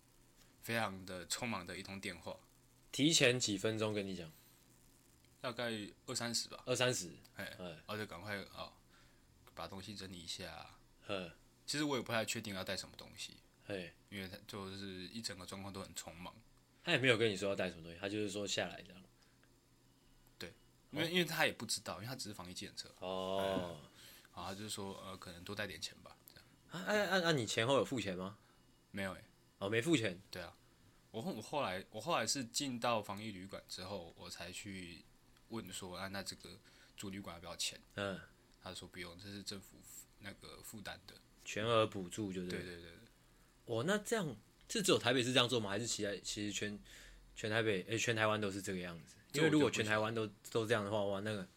[0.62, 2.38] 非常的匆忙的一通电话，
[2.92, 4.32] 提前几分钟跟你讲，
[5.42, 5.72] 大概
[6.06, 8.72] 二三十吧，二三十，哎，然后就赶快啊，
[9.56, 10.70] 把东西整理一下，
[11.08, 11.32] 嗯，
[11.66, 16.34] 其实我也不太确定要带什么东西，哎，因为他就是一整个状况都很匆忙，
[16.84, 19.04] 他也没有跟你说要带什么东西，他就是说下来这样。
[20.38, 20.54] 对
[20.92, 22.94] 因为因为他也不知道，因为他只是防疫检测。
[23.00, 23.78] 哦。
[24.36, 26.46] 然后他就说，呃，可能多带点钱吧，这样。
[26.70, 27.32] 啊啊啊！
[27.32, 28.38] 你前后有付钱吗？
[28.92, 29.24] 没有诶。
[29.60, 30.22] 哦，没付钱。
[30.30, 30.54] 对啊。
[31.12, 35.06] 我后我后来我后来是进到防疫旅馆之后，我才去
[35.48, 36.60] 问说，啊，那这个
[36.98, 37.82] 住旅馆要不要钱？
[37.96, 38.20] 嗯。
[38.62, 39.78] 他说不用，这是政府
[40.20, 41.16] 那个负担的。
[41.46, 42.50] 全额补助就是。
[42.50, 43.05] 对对对对。
[43.66, 44.36] 哦，那这样
[44.70, 45.70] 是只有台北是这样做吗？
[45.70, 46.80] 还是其他其实全
[47.36, 49.16] 全台北诶，全台湾都是这个样子？
[49.34, 51.48] 因为如果全台湾都都这样的话，哇，那个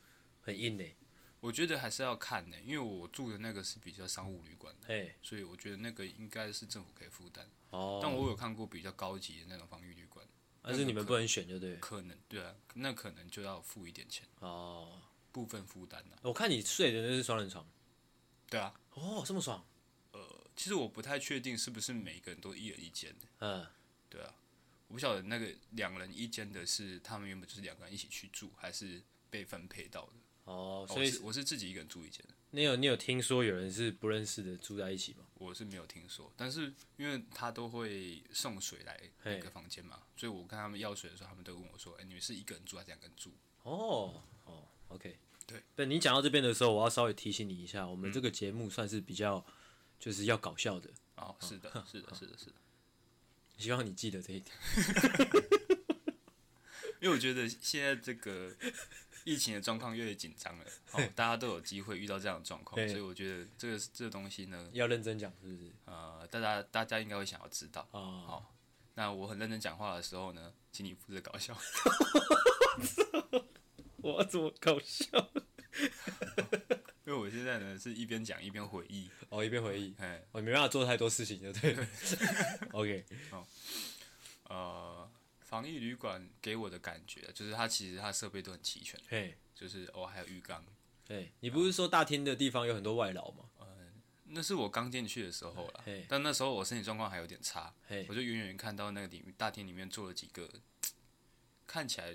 [0.40, 0.96] 很硬嘞。
[1.40, 7.48] 我觉得还是要看呢，因为我住的那个是比较商务旅馆的，嘿，所以我觉得那个应该是政府可以负担。
[7.70, 8.00] 哦。
[8.02, 10.26] 但我有看过比较高级的那种防御旅馆，
[10.60, 11.76] 但是你们不能选，就对。
[11.76, 14.26] 可能对啊，那可能就要付一点钱。
[14.40, 15.00] 哦。
[15.30, 16.16] 部分负担的。
[16.22, 17.64] 我看你睡的那是双人床。
[18.50, 18.74] 对啊。
[18.94, 19.64] 哦，这么爽。
[20.58, 23.26] 呃，其实我不太确定是不是每一个人都一人一间的。
[23.38, 23.66] 嗯。
[24.10, 24.34] 对啊。
[24.88, 30.12] 我不晓得那个两人一间的是他们原本就是两个人一起去住，还是被分配到的。
[30.44, 32.24] 哦，所以我是，我是自己一个人住一间。
[32.50, 35.26] 你有你有听说有人是不认识的住在一起吗？
[35.34, 43.30] 我是没有听说，但是因为他都会送水来那个房间嘛，所以我跟他们要水的时候，他们都问我说：“哎、欸，你们是一个人住还是两个人住？”
[43.64, 45.62] 哦哦，OK，对。
[45.76, 49.44] 对，你讲到这边的时候，我要稍微提醒你一下，我们这个节目算是比较
[49.98, 50.90] 就是要搞笑的。
[51.16, 52.52] 哦， 是的，是的，是的，是的。
[53.56, 54.56] 希望你记得这一点，
[57.02, 58.54] 因为我觉得现在这个
[59.24, 65.72] 疫情的状况越来越紧张了， 哦，大家都有机会遇到这样的状况，所以我觉得这个这个东西呢，要认真讲，是不是？
[65.86, 67.88] 呃，大家大家应该会想要知道。
[67.90, 68.54] 哦，好，
[68.94, 71.58] 那我很认真讲话的时候呢，请你负责搞笑。
[73.96, 75.30] 我怎么搞笑？
[77.08, 81.88] 因为我现在呢是一边讲一边回忆，哦，一边回忆，哎，我没办法做太多事情，就对了。
[82.72, 83.46] OK，哦，
[84.50, 90.62] 呃，防疫旅馆给我的感觉就是它其实它设备都很齐全，嘿，就是哦还有浴缸，
[91.08, 93.44] 嘿，你不是说大厅的地方有很多外劳吗？
[93.58, 93.66] 呃，
[94.24, 97.72] 那是我刚进去的时候了，但那时候我身体状况还有点差，
[98.06, 100.46] 我就远远看到那个里面大厅里面坐了几个，
[101.66, 102.14] 看起来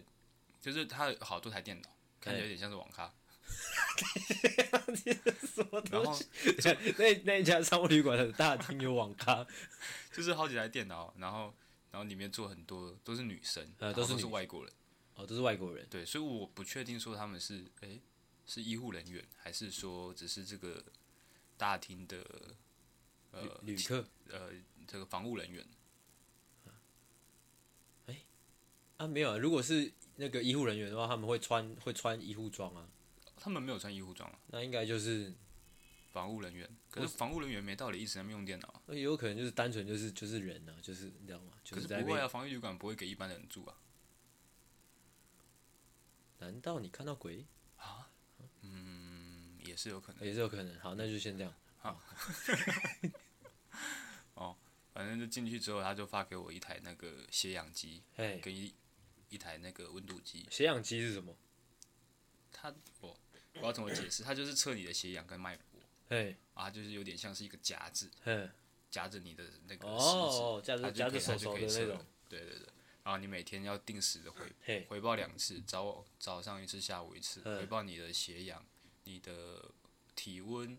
[0.62, 1.90] 就是它有好多台电脑，
[2.22, 3.12] 看起来有点像是网咖。
[5.92, 6.18] 然后
[6.98, 9.46] 那那一家商务旅馆的大厅有网咖，
[10.12, 11.54] 就是好几台电脑，然后
[11.92, 14.74] 然后里面坐很多都是女生，呃，都是外国人，
[15.16, 18.02] 哦，都是外国人，对，所以我不确定说他们是哎、欸、
[18.46, 20.84] 是医护人员，还是说只是这个
[21.56, 22.26] 大厅的
[23.32, 24.50] 呃旅客，呃
[24.88, 25.66] 这个防务人员。
[28.08, 28.26] 哎、欸，
[28.98, 32.88] 啊没有啊，如果是那个医护人员的话，他们会穿会穿医护装啊。
[33.44, 35.34] 他们没有穿医护装啊，那应该就是
[36.14, 36.70] 防务人员。
[36.90, 41.52] 可是防务人员没道理一直在那边用电脑，那也有可能就是单纯就是就是人啊，就是你知道吗？
[41.62, 43.76] 就是、可是不会啊，防疫旅馆不会给一般人住啊。
[46.40, 48.10] 难道你看到鬼啊？
[48.62, 50.80] 嗯，也是有可能，也是有可能。
[50.80, 51.54] 好，那就先这样。
[51.80, 52.02] 好。
[54.36, 54.56] 哦，
[54.94, 58.02] 反正就进去之后，他就发给我一台那个血氧机，
[58.42, 58.74] 跟一
[59.28, 60.48] 一台那个温度计。
[60.50, 61.36] 血氧机是什么？
[62.56, 63.20] 他我
[63.62, 64.24] 我要怎么解释？
[64.24, 68.10] 它就是测你的血氧跟脉搏，哎，啊，就是有点像是一个夹子，
[68.90, 72.68] 夹着你的那个哦，夹着夹着手手的那种，对对对。
[73.04, 78.66] 然后你每天要定时的回回报两次，早早上一次，下午一次，回报你的血氧、
[79.04, 79.70] 你的
[80.16, 80.78] 体温、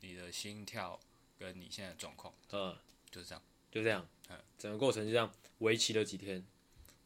[0.00, 0.98] 你的心跳
[1.38, 2.76] 跟你现在的状况，嗯，
[3.10, 6.44] 就是这样，就这样，嗯，整个过程就这样，为期了几天？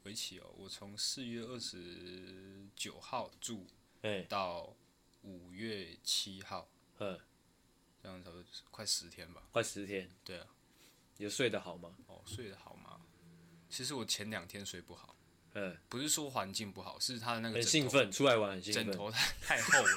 [0.05, 3.67] 为期哦，我从四月二十九号住。
[4.03, 4.75] 欸、到
[5.23, 7.19] 五月七号，嗯，
[8.03, 9.43] 这样差不多快十天吧。
[9.53, 10.11] 快十天。
[10.25, 10.47] 对啊。
[11.19, 11.95] 有睡得好吗？
[12.07, 13.01] 哦，睡得好吗？
[13.69, 15.15] 其实我前两天睡不好。
[15.55, 15.77] 嗯。
[15.89, 17.55] 不是说环境不好，是他的那个。
[17.57, 18.87] 很兴奋，出来玩很兴奋。
[18.87, 19.89] 枕头太 太厚了。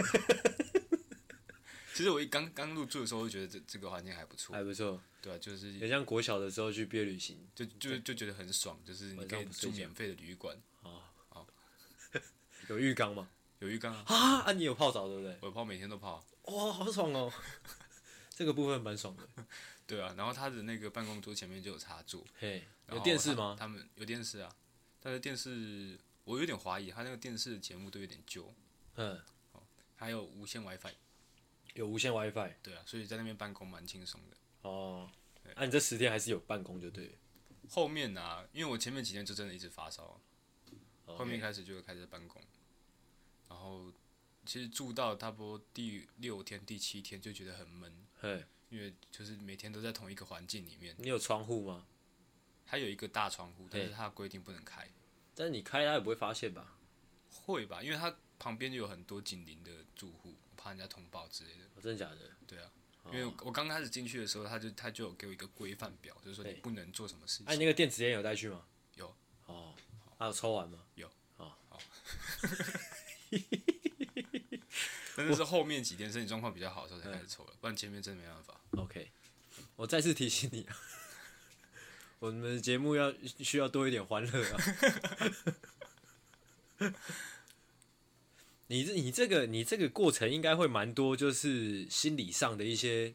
[1.94, 4.56] 其实我一刚刚入住的时候，就觉得这这个环境还不错。
[4.56, 5.00] 还不错。
[5.22, 5.72] 对啊，就是。
[5.80, 10.58] 很像国小的时候去毕业旅行，就就就觉得很爽，就是你可以住免费的旅馆。
[10.82, 11.48] 啊好。
[12.68, 13.30] 有浴缸吗？
[13.64, 14.42] 有浴缸啊！
[14.42, 15.38] 啊，你有泡澡对不对？
[15.42, 16.24] 我泡，每天都泡。
[16.44, 17.32] 哇，好爽哦！
[18.30, 19.46] 这个部分蛮爽的。
[19.88, 22.26] 对啊，然后他的那个办公桌前面就有插座。
[22.38, 23.56] 嘿，有电视吗？
[23.58, 24.54] 他们有电视啊，
[25.00, 28.54] 但是电视我有点怀疑，他那个电视的节目都有点旧。
[28.96, 29.18] 嗯。
[29.54, 29.64] 哦
[29.96, 30.92] 还有无线 WiFi。
[31.76, 32.56] 有无线 WiFi。
[32.62, 34.36] 对啊，所以在那边办公蛮轻松的。
[34.64, 35.10] 哦。
[35.56, 37.18] 啊，你这十天还是有办公就对。
[37.70, 40.20] 后面啊，因为我前面几天就真的一直发烧，
[41.06, 42.42] 后面开始就开始办公。
[43.50, 43.92] 然后，
[44.46, 50.96] 其实住到差不多第六天、第七天就觉得很闷，嘿，因为就是每天都在同一个环境里面。
[50.98, 51.86] 你有窗户吗？
[52.66, 54.90] 它有一个大窗户，但是它规定不能开。
[55.36, 56.76] 但是你开，它也不会发现吧？
[57.30, 61.66] 会吧，因为它旁边就有很多紧邻的住户，怕人家通报之类的。
[61.76, 62.32] 哦，真的假的？
[62.48, 62.72] 对啊，
[63.12, 67.48] 因为我刚开始进去的时候，他就他就有给我一个规范表，就是说你不能做什么事情。
[67.48, 68.66] 哎，你那个电子烟有带去吗？
[68.96, 69.16] 有。
[69.48, 69.74] 哦。
[70.18, 70.80] 还有抽完吗？
[70.96, 71.08] 有。
[71.38, 71.80] 哦，好。
[75.16, 78.60] 真的是后面几天身体状况比较好的时候才开始抽了，不然前面真的没办法。
[78.72, 79.12] OK，
[79.76, 80.76] 我再次提醒你啊，
[82.18, 84.58] 我们的节目要需要多一点欢乐啊。
[88.68, 93.14] 你这你这个你这个过程应该会蛮多，就是心理上的一些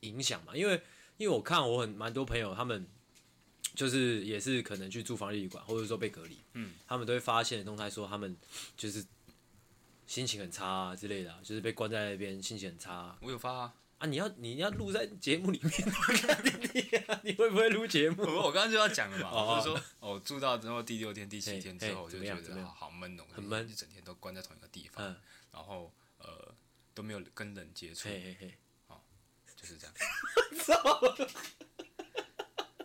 [0.00, 0.82] 影响嘛，因为
[1.16, 2.84] 因为我看我很蛮多朋友他们
[3.76, 8.36] 就是也是可能去住防疫旅馆，或者说被隔离，嗯，他们都会发现的动态说他们
[8.76, 9.04] 就是。
[10.06, 13.16] 心情很差啊之类的，就是被关在那边，心情很差。
[13.20, 15.72] 我有发啊，啊，你要你要录在节目里面，
[17.24, 18.22] 你、会不会录节目？
[18.22, 25.16] 我刚刚就要讲了嘛，我、就是说哦，住到之后第六天、第七天之后，我就觉得好闷哦，很闷，一整天都关在同一个地方，嗯、
[25.50, 26.54] 然后呃
[26.94, 28.54] 都没有跟人接触，嘿嘿嘿。
[28.86, 29.00] 哦，
[29.56, 29.94] 就是这样。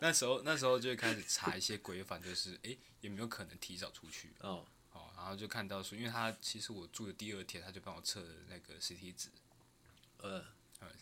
[0.01, 4.33] 那时候那时候就会开始查一些规范，就是哎有没有可能提早出去。
[4.39, 4.65] 哦哦，
[5.21, 9.29] 然后就看到说，因为他其实我住的第二天，他就帮我测了那个 CT 值，
[10.17, 10.43] 呃。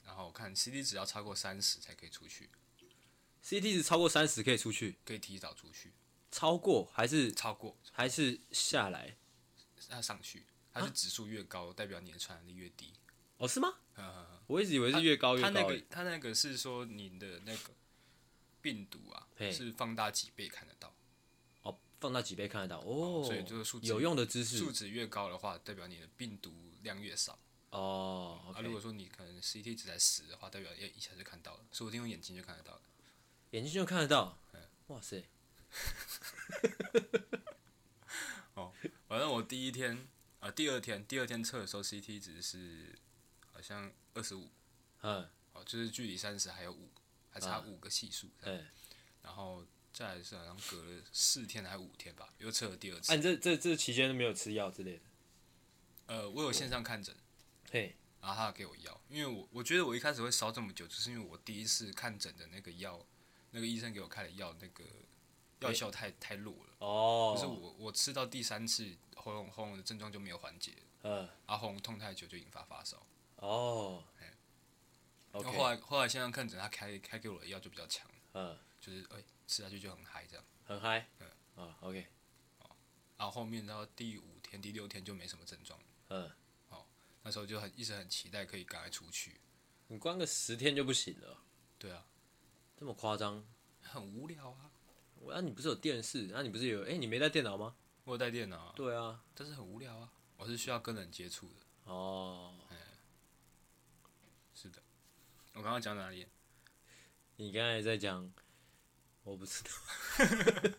[0.03, 2.49] 然后我看 CT 值要超过三十才可以出去
[3.41, 5.93] ，CT 值超过三十可以出去，可以提早出去。
[6.29, 9.15] 超过还是超过还是下来？
[9.87, 12.91] 它上去，它是指数越高，代表你的传染力越低。
[13.37, 13.73] 哦，是吗？
[13.95, 15.49] 嗯，我一直以为是越高越高。
[15.49, 17.73] 它那个它那个是说你的那个
[18.61, 20.93] 病毒啊，是放大几倍看得到。
[21.99, 23.23] 哦，放大几倍看得到哦。
[23.25, 27.37] 所以这个数值有用的知识，数值越高的话，代表你的病毒量越少。
[27.71, 28.57] 哦，oh.
[28.57, 32.81] 啊，如果说你可能 CT 值在十的话，代表一一下就看到了，说不定用眼睛就看得到了，
[33.51, 35.23] 眼睛就看得到，嗯，哇塞，
[38.55, 38.73] 哦，
[39.07, 39.95] 反正我第一天
[40.39, 42.97] 啊、呃，第二天，第二天测的时候 CT 值是
[43.53, 44.49] 好像二十五，
[45.03, 46.89] 嗯，哦，就是距离三十还有五，
[47.29, 48.67] 还差五个系数，对、嗯，
[49.21, 53.11] 然后再来是好像隔了四天还是五天吧，又测了第二次。
[53.11, 55.01] 哎、啊，这这这期间都没有吃药之类的？
[56.07, 57.15] 呃，我有线上看诊。
[57.71, 63.05] 嘿，然后他给我药，因为我我觉得我一开始会烧这么久，就是因为我第一次看诊的那个药，
[63.51, 64.83] 那个医生给我开的药，那个
[65.59, 66.73] 药效太太弱了。
[66.79, 67.35] 哦。
[67.35, 70.73] 就是我我吃到第三次，喉咙喉咙的症状就没有缓解。
[71.03, 71.29] 嗯。
[71.45, 73.05] 啊，喉咙痛太久就引发发烧。
[73.35, 74.03] 哦。
[74.19, 74.33] 哎。
[75.31, 78.09] 然后后来后来线上看诊，他开开给我的药就比较强。
[78.33, 78.57] 嗯。
[78.81, 80.45] 就是哎，吃下去就很嗨，这样。
[80.63, 81.09] 很嗨。
[81.17, 81.27] 嗯。
[81.55, 82.05] 啊，OK。
[82.59, 82.69] 哦。
[83.17, 85.79] 然后后面到第五天、第六天就没什么症状。
[86.09, 86.29] 嗯。
[86.69, 86.85] 哦
[87.23, 89.41] 那时候就很一直很期待可以赶快出去。
[89.87, 91.37] 你关个十天就不行了？
[91.79, 92.05] 对啊，
[92.77, 93.43] 这么夸张？
[93.81, 94.71] 很无聊啊！
[95.15, 96.27] 我、啊、你不是有电视？
[96.27, 96.83] 那、啊、你不是有？
[96.83, 97.75] 哎、欸，你没带电脑吗？
[98.03, 98.73] 我有带电脑、啊。
[98.75, 100.13] 对啊，但是很无聊啊！
[100.37, 101.91] 我是需要跟人接触的。
[101.91, 102.55] 哦。
[102.69, 102.77] 哎，
[104.53, 104.81] 是的。
[105.53, 106.27] 我刚刚讲哪里？
[107.35, 108.31] 你刚才在讲，
[109.23, 110.71] 我不知道。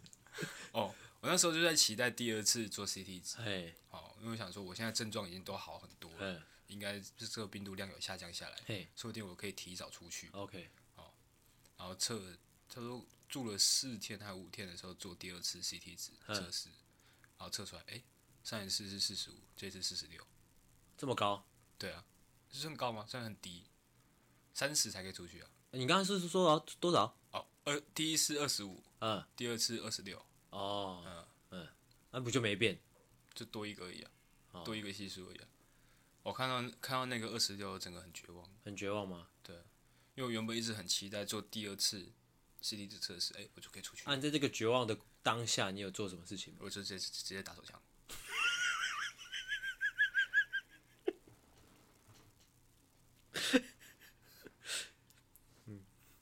[0.73, 0.95] 哦。
[1.23, 10.31] 我那时候就在期待第二次做 CT 值，嘿哦，因为我想说我现在症状已经都好很多了，嘿应该是这个病毒量有下降下来，嘿说不定我可以提早出去。
[10.33, 11.13] OK，哦，
[11.77, 12.39] 然后测，
[12.71, 16.71] 他说住了四天还五天的时候做第二次 CT 值测试，
[17.37, 18.05] 然后测出来，哎、欸，
[18.43, 20.27] 上一次是四十五，这次四十六，
[20.97, 21.47] 这么高？
[21.77, 22.03] 对啊，
[22.51, 23.05] 是很高吗？
[23.07, 23.67] 算很低，
[24.55, 25.51] 三十才可以出去啊。
[25.73, 26.59] 你刚刚是说多少？
[26.81, 27.15] 多少？
[27.33, 30.21] 哦，二第一次二十五，嗯，第二次二十六。
[30.51, 31.69] 哦，嗯嗯，
[32.11, 32.79] 那不就没变，
[33.33, 34.11] 就多一个而已啊，
[34.51, 35.47] 哦、多一个系数而已啊。
[36.25, 38.49] 我看到看到那个二十六，整个很绝望。
[38.65, 39.29] 很绝望吗？
[39.43, 39.55] 对，
[40.17, 42.11] 因为我原本一直很期待做第二次
[42.63, 44.03] CT 值测试，哎、欸，我就可以出去。
[44.07, 46.61] 那、啊、在这个绝望的当下，你有做什么事情吗？
[46.63, 47.81] 我就直接直接打手枪。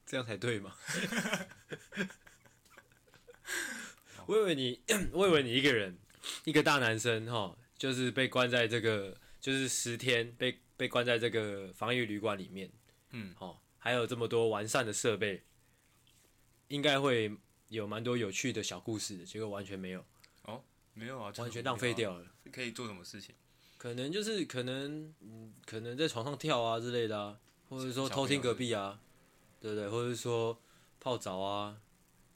[0.09, 0.75] 这样才对嘛。
[4.25, 4.81] 我以为你，
[5.12, 5.99] 我以为你一个人，
[6.44, 12.71] 一个大男生哈，就是被关在这个，就是十天被被关在这个防疫旅馆里面，
[13.11, 15.42] 嗯，好，还有这么多完善的设备，
[16.68, 17.37] 应该会
[17.68, 20.03] 有蛮多有趣的小故事的，结果完全没有。
[20.44, 22.27] 哦，没有啊，完全浪费掉了。
[22.51, 23.35] 可以做什么事情？
[23.77, 29.01] 可能就是可能，嗯，可能在床上跳啊之类的啊，或者说偷听隔壁啊，
[29.61, 29.88] 对不对？
[29.88, 30.61] 或者是说
[31.01, 31.81] 泡澡啊，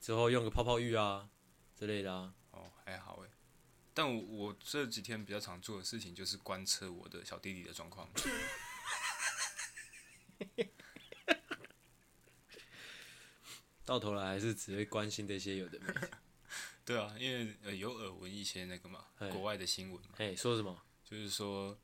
[0.01, 1.29] 之后用个泡泡浴啊。
[1.75, 3.31] 之类的啊，哦，还好哎，
[3.93, 8.09] 但我我这几天比较常做的事情就是观测我的小弟弟的状况。
[13.85, 16.11] 到头来还是只会关心这些有的没的。
[16.87, 20.11] 对啊，因为呃有耳闻一些那个嘛，嘿国外的新闻嘛。
[20.19, 20.81] 哎，说什么？
[21.05, 21.77] 就是说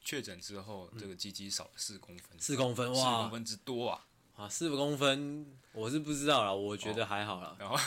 [0.00, 2.40] 确诊之后，这个鸡鸡少了四公分。
[2.40, 4.04] 四公分哇，四公分之多啊！
[4.34, 7.50] 啊，四公分，我是不知道啦，我觉得还好啦。
[7.50, 7.76] 哦、然后。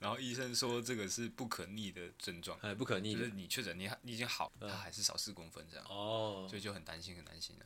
[0.00, 7.64] 然后医生说这个是不可逆的症状，哎，不可逆，就是你确诊，你你已经好，他还是少四公分这样，哦，所以就很担心，很担心啊。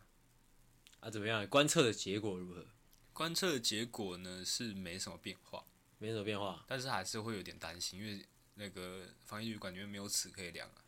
[1.01, 1.45] 啊，怎么样？
[1.49, 2.65] 观测的结果如何？
[3.13, 5.65] 观测的结果呢是没什么变化，
[5.99, 10.79] 没什么变化，但是还是会有点担心，因为那个防疫旅馆里面没有尺可以量啊。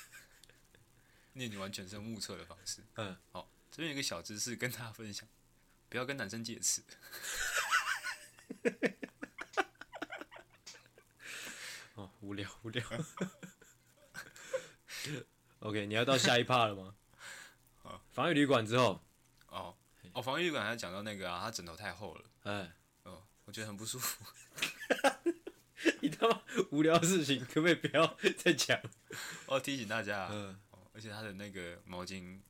[1.32, 5.26] 那你完全是目测的方式，嗯，好，这边有一个小知识跟大家分享，
[5.94, 6.82] 不要跟男生借尺。
[11.94, 12.84] 哦，无聊无聊。
[15.60, 16.96] OK，你要到下一趴了吗？
[18.10, 19.00] 防御旅馆之后，
[19.46, 19.76] 哦，
[20.14, 22.72] 哦，防御旅馆还讲到那个啊，他枕头太厚了，哎，
[23.04, 24.24] 哦，我觉得很不舒服。
[26.02, 28.82] 你他妈无聊的事情可不可以不要再讲？
[29.46, 30.60] 我提醒大家，嗯，
[30.92, 32.40] 而且他的那个毛巾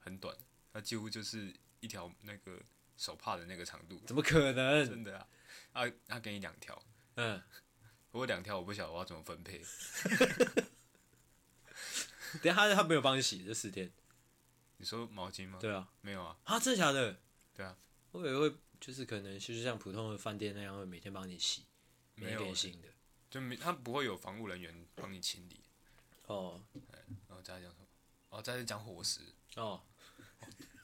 [0.00, 0.36] 很短，
[0.72, 2.60] 他几乎就是一条那个
[2.96, 3.98] 手帕的那个长度。
[4.06, 4.88] 怎么可能？
[4.88, 5.26] 真的啊，
[5.72, 6.80] 他他给你两条，
[7.16, 7.42] 嗯，
[8.10, 9.62] 不过两条我不晓得我要怎么分配。
[12.42, 13.92] 等下他他没有帮你洗这四天。
[14.78, 15.58] 你说毛巾吗？
[15.60, 16.36] 对啊，没有啊。
[16.44, 17.18] 啊，真的假的？
[17.54, 17.76] 对啊，
[18.12, 21.64] 我以为会就是可能就是像普通的饭店那样会每天帮你洗，
[22.14, 22.88] 没有新的，
[23.30, 25.60] 就没他不会有防务人员帮你清理。
[26.26, 26.60] 哦，
[27.28, 27.86] 然后再讲什么？
[28.28, 29.20] 哦，再讲伙食。
[29.54, 29.82] 哦，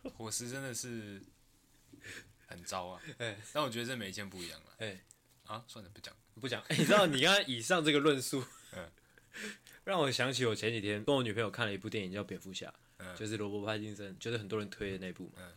[0.16, 1.22] 伙食真的是
[2.46, 3.02] 很糟啊。
[3.18, 4.66] 哎，但我觉得这每一件不一样了。
[4.78, 5.00] 哎，
[5.44, 6.64] 啊，算了，不讲，不讲。
[6.70, 8.90] 你知道你刚刚以上这个论述，嗯，
[9.84, 12.68] 让我想起我前几天跟我女朋友看了一部电影叫《蝙蝠侠》。
[13.16, 15.32] 就是罗伯·派金森，就是很多人推的那部嘛。
[15.38, 15.52] 嗯、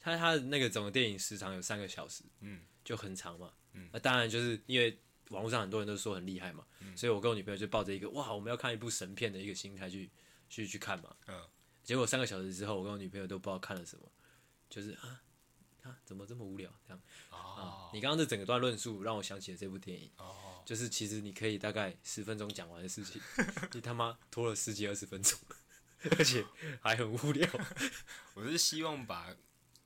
[0.00, 3.52] 他他的那个整个电影时长有三个小时，嗯，就很长嘛。
[3.74, 10.08] 嗯，那当然就是因为网络上很多人都说很厉害嘛，嗯、所以我跟我女朋友就抱着一个哇，我们要看一部神片的一个心态去
[10.48, 11.14] 去去看嘛。
[11.26, 11.46] 嗯，
[11.90, 14.08] 结果三个小时之后，我跟我女朋友都不知道看了什么，
[14.68, 15.20] 就是啊
[15.82, 17.02] 啊，怎么这么无聊这样？
[17.30, 20.08] 哦、啊，你刚刚这整个段论述让我想起了这部电影。
[20.16, 23.20] 哦，就是其实你可以大概十分钟讲完的事情，
[23.74, 25.36] 你他妈拖了十几二十分钟。
[26.16, 26.46] 而且
[26.80, 27.50] 还很无聊，
[28.34, 29.34] 我是希望把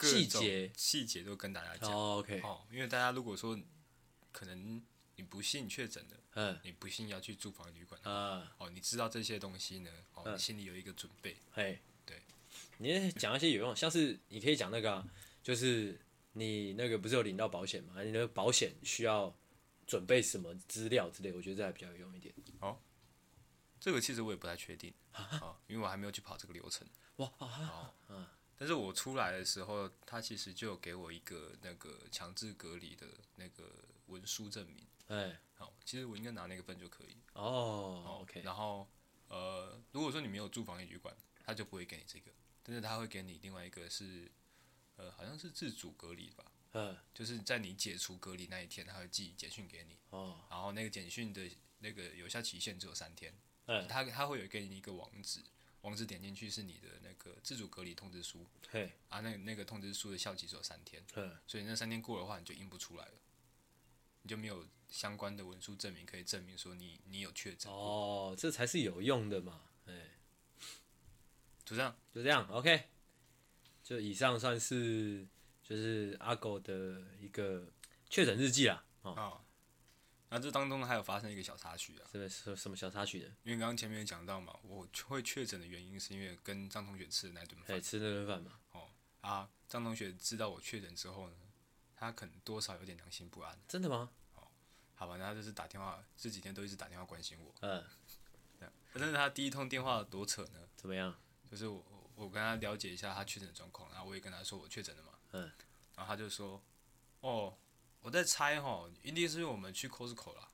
[0.00, 1.90] 细节细节都跟大家讲。
[1.90, 3.58] Oh, OK，哦，因为大家如果说
[4.30, 4.84] 可能
[5.16, 11.38] 你不信确诊的，嗯，你不信要去住房旅馆，啊，哦，你知道这些东西呢，哦，你心里有一个准备。
[11.50, 11.80] 嘿，对，
[12.78, 15.06] 你讲一些有用，像是你可以讲那个、啊，
[15.42, 16.00] 就是
[16.32, 18.02] 你那个不是有领到保险吗？
[18.02, 19.34] 你的保险需要
[19.86, 22.34] 准备什么资料之类，我觉得这还比较有用一点。
[22.60, 22.78] 哦。
[23.80, 26.88] 这个其实我也不太确定啊，因为我还没有去跑这个流程。
[27.16, 27.94] 哇啊！
[28.56, 33.06] 但是我出来的时候，他其实就有给我一个那个强制隔离的
[33.36, 33.64] 那个
[34.06, 34.76] 文书证明。
[35.08, 37.16] 哎，好，其实我应该拿那个份就可以。
[37.34, 38.40] 哦，OK。
[38.40, 38.88] 然后
[39.28, 42.30] 呃，如果说你没有住防疫旅馆，他就不会给你这个，
[42.64, 44.28] 但是他会给你另外一个是
[44.96, 46.44] 呃，好像是自主隔离吧。
[46.72, 49.96] 嗯，就是在你解除隔离那一天，他会寄简讯给你。
[50.10, 51.48] 哦，然后那个简讯的
[51.78, 53.32] 那个有效期限只有三天。
[53.66, 55.40] 嗯，他他会有给你一个网址，
[55.82, 58.44] 网址点进去是你的那个自主隔离通知书。
[58.68, 61.04] 嘿，啊，那那个通知书的效期只有三天。
[61.14, 63.14] 嗯，所以那三天过的话，你就印不出来了，
[64.22, 67.70] 你就没有相关的文书证明可以证明说你你有确诊。
[67.72, 69.62] 哦，这才是有用的嘛。
[71.64, 72.88] 哎，就这样，就这样，OK。
[73.82, 75.26] 就以上算是
[75.62, 77.70] 就是阿狗的一个
[78.08, 78.84] 确诊日记啦。
[79.02, 79.12] 哦。
[79.12, 79.40] 哦
[80.30, 82.08] 那这当中还有发生一个小插曲啊？
[82.10, 83.26] 什么什什么小插曲的？
[83.44, 87.66] 因为刚刚前面讲到嘛，我会确诊的原因是因为跟张同学吃的那顿饭。
[87.68, 88.58] 对，吃那顿饭嘛。
[88.72, 88.88] 哦
[89.20, 91.36] 啊，张同学知道我确诊之后呢，
[91.94, 93.56] 他可能多少有点良心不安。
[93.68, 94.10] 真的吗？
[94.34, 94.48] 哦，
[94.96, 97.54] 好吧，那他就是打电话，这几天都一直打电话关心我。
[97.60, 97.84] 嗯。
[98.92, 100.68] 但是他第一通电话多扯呢？
[100.74, 101.16] 怎么样？
[101.54, 101.84] 就是我
[102.16, 105.10] 我跟他了解一下他确诊的状况，然后我也跟他说我确诊了嘛。
[105.32, 105.50] 嗯。
[105.94, 106.62] 然后他就说，
[107.20, 107.56] 哦。
[108.00, 110.46] 我在猜哈，一定是因为我们去 Costco 了，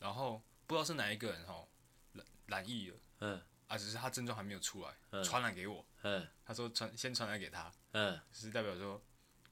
[0.00, 1.64] 然后不知道是哪一个人哈
[2.14, 9.00] 染染疫了，嗯，啊，只是他症状还没有出来，嗯，传染给我，嗯，他说传先传染给他，嗯，是代表说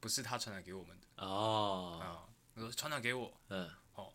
[0.01, 4.13] 不是他传染给我们的，哦，啊，他说传染给我，嗯，哦，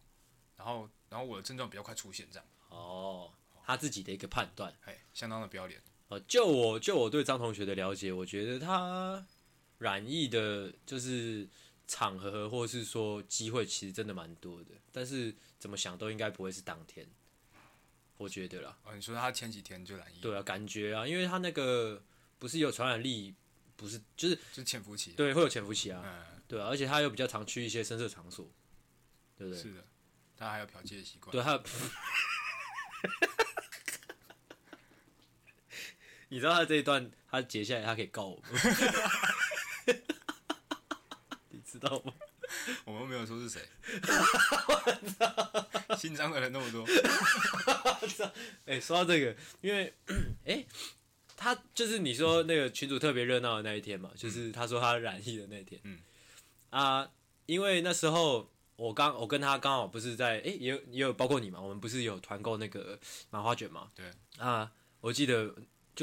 [0.58, 9.26] 然后然后我的症状比较快出现这样，哦，他自己的一个判断，哎，相当的不要脸，哦，就我就我对张同学的了解，我觉得他
[9.80, 11.48] 染疫的就是。
[11.91, 17.04] 场合或是说机会其实真的蛮多的，但是怎么想都应该不会是当天，
[18.15, 18.78] 我觉得啦。
[18.84, 20.22] 哦，你说他前几天就染疫？
[20.22, 22.00] 对啊，感觉啊，因为他那个
[22.38, 23.34] 不是有传染力，
[23.76, 28.48] 不是就是就潜伏期，对，会有潜伏期啊，嗯、对啊，而且他又比较常去一些深色场所，
[29.36, 29.60] 对不对？
[29.60, 29.84] 是的，
[30.38, 31.32] 他还有嫖妓的习惯。
[31.32, 31.63] 对，他有。
[36.30, 38.51] 你知道他这一段，他截下来，他可以告我们。
[41.65, 42.11] 知道吗？
[42.84, 43.61] 我们没有说是谁。
[45.95, 46.84] 姓张的人那么多。
[48.65, 49.93] 哎、欸，说到这个，因为
[50.45, 50.67] 哎、欸，
[51.38, 55.80] 他就是你说那个群主特别热闹的那一天嘛，就是他说他染疫的那天。
[55.84, 55.99] 嗯。
[56.71, 57.07] 啊，
[57.45, 62.99] 因为那时候我刚我跟他刚好不是在哎、欸，也有也有包括你嘛，我们不是有团购那个
[63.30, 63.91] 麻花卷嘛？
[63.93, 64.11] 对。
[64.39, 64.71] 啊，
[65.01, 65.55] 我记得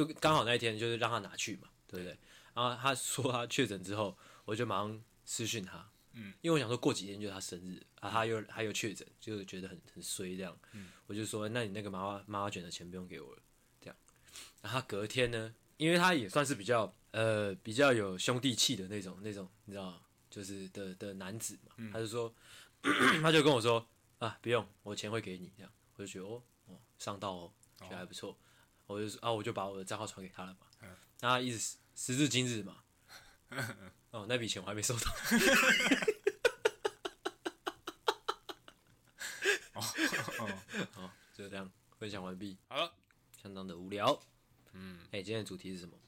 [0.04, 2.18] 就刚好那一天就是让他拿去嘛，对不对？
[2.54, 5.02] 然后他说他确诊之后，我就马上。
[5.28, 13.42] 私讯他，嗯，因为我想说过几天就是他生日啊，他又他又确诊，就觉得很很衰这样，嗯，我就说那你那个麻花麻花卷的钱不用给我了，
[13.80, 13.96] 这样，
[14.62, 21.72] 然后他隔天呢因为他也算是比较呃比较有兄弟气的那种那种，你知道，就是的的男子嘛。
[21.78, 22.32] 嗯、他就说，
[23.20, 23.84] 他就跟我说
[24.20, 25.72] 啊，不用，我钱会给你这样。
[25.96, 28.30] 我就觉得哦哦上道哦，觉得还不错。
[28.30, 28.36] 哦、
[28.86, 30.66] 我就啊，我就把我的账号传给他了嘛。
[30.82, 31.58] 嗯、那他一直
[31.94, 32.84] 时至今日嘛，
[34.12, 35.10] 哦，那笔钱我还没收到。
[39.74, 39.82] 哦
[40.94, 42.56] 哦，就这样分享完毕。
[42.68, 42.94] 好了，
[43.42, 44.18] 相当的无聊。
[44.72, 45.98] 嗯，哎、欸，今天的主题是什么？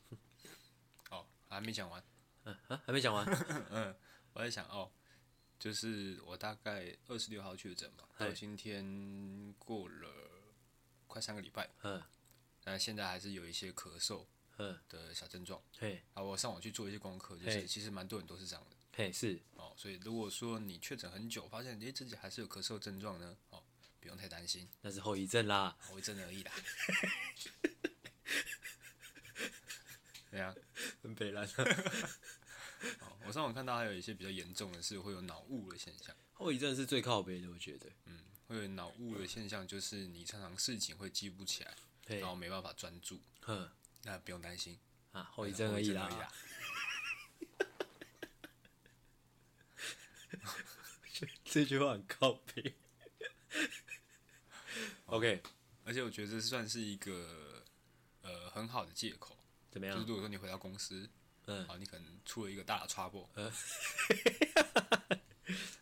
[1.11, 2.03] 哦，还没讲完。
[2.45, 3.26] 嗯啊，还没讲完。
[3.70, 3.95] 嗯，
[4.33, 4.91] 我在想哦，
[5.59, 10.09] 就是我大概二十六号确诊嘛，到今天过了
[11.07, 11.68] 快三个礼拜。
[11.83, 12.03] 嗯，
[12.68, 14.26] 但现在还是有一些咳嗽
[14.90, 15.58] 的小症状。
[15.78, 18.76] 嘿，啊，我上网去做一些功课，就是其实蛮多人都是这样的。
[18.94, 19.40] 嘿，是。
[19.54, 23.62] 哦，所以如果说你确诊很久，发现哎自己还是有咳嗽症状呢，哦，
[23.98, 26.52] 不用太担心，那是后遗症啦，后遗症而已啦。
[30.30, 30.54] 对啊，
[31.02, 31.48] 很北烂。
[33.26, 36.14] 我上网看到还有一些比较严重的是会有脑雾的现象。
[36.34, 37.88] 后遗症是最靠北的，我觉得。
[38.04, 41.74] 嗯，会有脑雾的现象，就是你常常事情会记不起来，
[42.09, 43.20] 然后没办法专注。
[43.42, 43.70] 哼，
[44.04, 44.78] 那不用担心
[45.12, 46.09] 啊，后遗症而已啦。
[51.44, 52.74] 这句话很靠北。
[55.06, 55.42] OK，
[55.84, 57.64] 而且我觉得这算是一个
[58.22, 59.36] 呃很好的借口。
[59.70, 59.96] 怎么样？
[59.96, 61.09] 就是如果说你回到公司，
[61.46, 63.50] 嗯，好，你可能出了一个大的 trouble，嗯，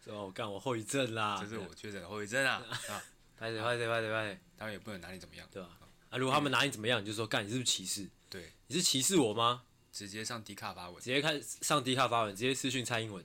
[0.04, 0.18] 是吧？
[0.22, 3.02] 我干我后遗症啦，这是我确诊的后遗症啊， 啊，
[3.36, 5.76] 快点快点快点快点，当然也不能拿你怎么样，对吧？
[6.10, 8.08] 啊，如果他们拿你怎么样，你就说干你是不是歧视？
[8.28, 9.64] 对，你是歧视我吗？
[9.92, 13.24] 直接上迪卡发文，直接看上迪卡发文，直接私讯蔡英文，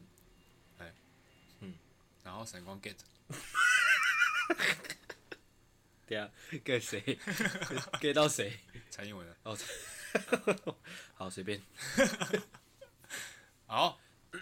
[0.77, 0.93] 哎，
[1.59, 1.75] 嗯，
[2.23, 2.95] 然后闪光 get，
[6.07, 6.29] 对啊
[6.65, 7.19] ，get 谁
[7.99, 8.59] ？get 到谁？
[8.89, 9.57] 蔡英文啊，哦。
[11.13, 11.61] 好，随便。
[13.65, 13.97] 好，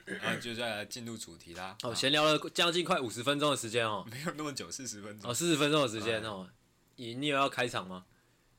[0.06, 1.78] 那就再来进入主题啦。
[1.84, 5.30] 哦，闲聊了将近快五十分钟的时间哦，没有那么久，四十分钟。
[5.30, 6.50] 哦，四十分钟的时间哦。
[6.96, 8.06] 你你有要开场吗？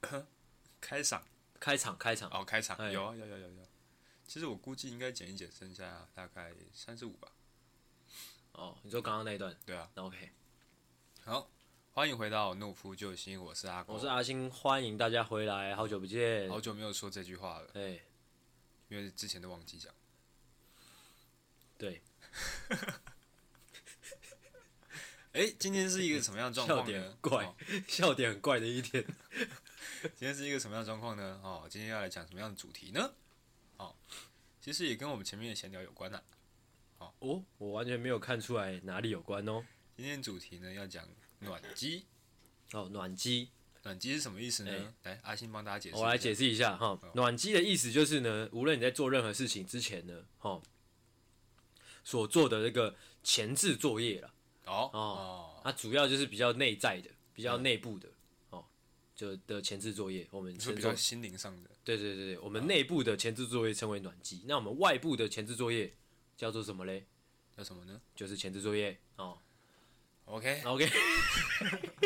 [0.80, 1.22] 开场，
[1.58, 2.30] 开场，开场。
[2.30, 2.92] 哦，开场。
[2.92, 3.68] 有啊，有有有有。
[4.26, 7.28] 其实我估计应该剪一剪，剩下大概三十五吧。
[8.52, 9.56] 哦，你说刚刚那一段？
[9.66, 9.90] 对啊。
[9.94, 10.30] 那 OK。
[11.24, 11.50] 好。
[11.92, 18.00] 欢迎回到懦夫救星，我是阿狗，我是阿星，欢迎大家回来，好久不见，好久没有说这句话了，对，
[18.88, 19.92] 因为之前都忘记讲，
[21.76, 22.00] 对，
[25.32, 26.84] 哎，今天是一个什么样的状况呢？
[26.84, 27.56] 笑点怪，哦、
[27.88, 29.04] 笑点很怪的一天，
[30.16, 31.40] 今天是一个什么样的状况呢？
[31.42, 33.12] 哦，今天要来讲什么样的主题呢？
[33.76, 33.94] 哦，
[34.60, 36.22] 其实也跟我们前面的闲聊有关呐、
[36.98, 39.62] 啊，哦，哦，我完全没有看出来哪里有关哦，
[39.96, 41.06] 今天主题呢要讲。
[41.42, 42.04] 暖机
[42.72, 43.48] 哦，暖机，
[43.82, 44.70] 暖机是什么意思呢？
[45.04, 45.96] 欸、来，阿星帮大家解释。
[45.96, 46.88] 我来解释一下哈。
[46.88, 50.62] 哦、暖机的意思就是呢，无论你在做任何事情之前呢，哦，
[52.04, 54.34] 所做的那个前置作业了。
[54.66, 58.06] 哦哦，它主要就是比较内在的、比较内部的、
[59.20, 60.26] 就的前置作业。
[60.30, 61.68] 我们说比较心灵上的。
[61.84, 64.42] 对对对对，我们内部的前置作业称为暖机。
[64.46, 65.94] 那我们外部的前置作业
[66.38, 67.04] 叫做什么嘞？
[67.54, 68.00] 叫什么呢？
[68.16, 69.36] 就是前置作业哦。
[70.24, 70.88] OK OK，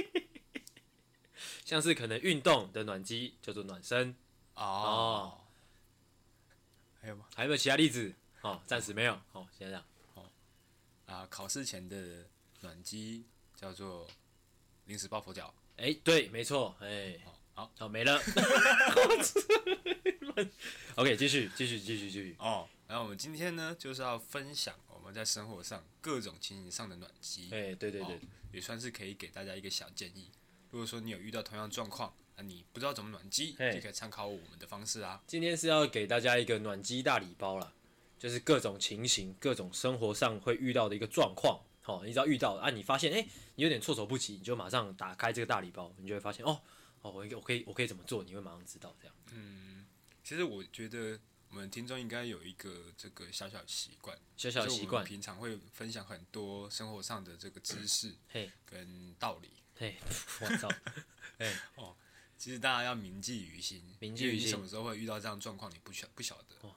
[1.64, 4.16] 像是可能运动的暖机叫做暖身
[4.54, 5.38] 哦。
[7.00, 7.26] 还有吗？
[7.36, 8.12] 还有没有其他例子？
[8.40, 9.14] 哦，暂时没有。
[9.30, 9.84] 哦，先这样。
[10.14, 10.28] 哦，
[11.06, 12.26] 啊，考试前的
[12.60, 14.08] 暖机叫做
[14.86, 15.54] 临时抱佛脚。
[15.76, 16.76] 哎，对，没错。
[16.80, 17.16] 哎，
[17.54, 18.20] 好，好，没了。
[20.96, 22.36] OK，继续，继续，继续，继续。
[22.38, 24.74] 哦，然后我们今天呢，就是要分享。
[24.88, 28.18] 我们在生活上各种情形上的暖机，哎，对对对，
[28.52, 30.30] 也算是可以给大家一个小建议。
[30.70, 35.22] 如果说你有遇到同样状况，那你不知道怎么暖机，就可以参考我们的方式啊。
[35.26, 37.72] 今天是要给大家一个暖机大礼包啦，
[38.18, 41.60] 就是各种情形、各种生活上会遇到的一个状况。
[41.84, 43.24] 好，你只要遇到啊，你发现哎，
[43.54, 46.60] 你有点措手不及，你就马上打开这个大礼包，你就会发现哦
[47.02, 49.14] 哦，我我可以我可以怎么做，你会马上知道这样。
[49.30, 49.86] 嗯，
[50.24, 51.20] 其实我觉得。
[51.50, 59.94] 我们听众应该有一个这个小小习惯，小小习惯，平常会分享很多生活上的这个知识，嘿，跟道理，嘿，
[60.40, 60.68] 我操，
[61.38, 61.94] 哎， 哦，
[62.36, 64.48] 其实大家要铭记于心，铭记于心。
[64.48, 66.56] 你什么时候会遇到这样状况，你不晓不晓得。
[66.62, 66.74] 哦，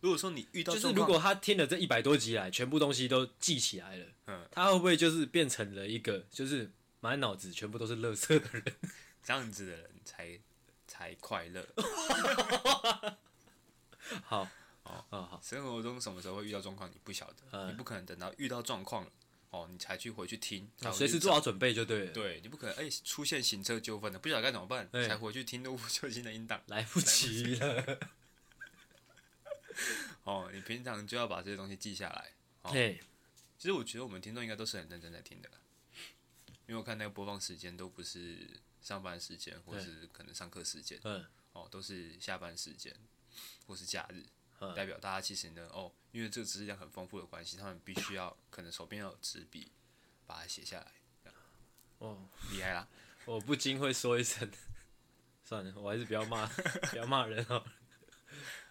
[0.00, 6.70] 如果说你遇到，就是如果他听了这一百多集来，全部东西都记起来了，嗯，他会不会就是变成了一个就是
[7.00, 8.64] 满脑子全部都是垃圾的人？
[9.22, 10.38] 这样子的人才
[10.88, 11.66] 才快乐。
[14.24, 14.48] 好，
[14.82, 15.40] 好，好，好。
[15.44, 19.10] 生活中什么时候会遇到状况，你不晓得，你不可能等到遇到状况了，
[19.50, 22.12] 哦，你才去回去听，随时做好准备就对了。
[22.12, 27.98] 对，你不可能哎、欸、出现行车纠纷了，不晓得该怎么办，欸、才回去听入不救星的音档，来不及了。
[30.24, 32.32] 哦，你平常就要把这些东西记下来。
[32.62, 35.50] 哦、其实我觉得我们听众应该都是很认真在听的，
[36.66, 42.94] 因为我看那个播放时间都不是上班时间，或是可能上课时间，嗯哦，都是下班时间
[43.66, 44.24] 或是假日。
[44.76, 49.72] 代表大家其实呢，哦，因为这个知识量很丰富的关系，他们必须要可能手边要有纸笔，
[50.26, 51.32] 把它写下来。
[51.96, 52.86] 哦，厉害啦！
[53.24, 54.50] 我不禁会说一声，
[55.44, 56.46] 算了，我还是不要骂，
[56.92, 57.64] 不要骂人哦。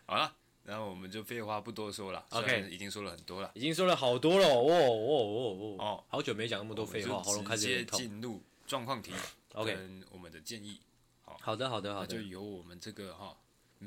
[0.05, 0.36] 好了，
[0.70, 2.24] 然后我们就废话不多说了。
[2.30, 4.47] OK，已经说了很多了，已经说了好多了。
[4.47, 9.11] 哦哦哦哦，好久没讲那么多废话，喉咙开始直接进入状况题。
[9.53, 9.76] OK，
[10.11, 10.80] 我们的建议。
[11.22, 13.36] 好好的，好的，好的，就由我们这个哈。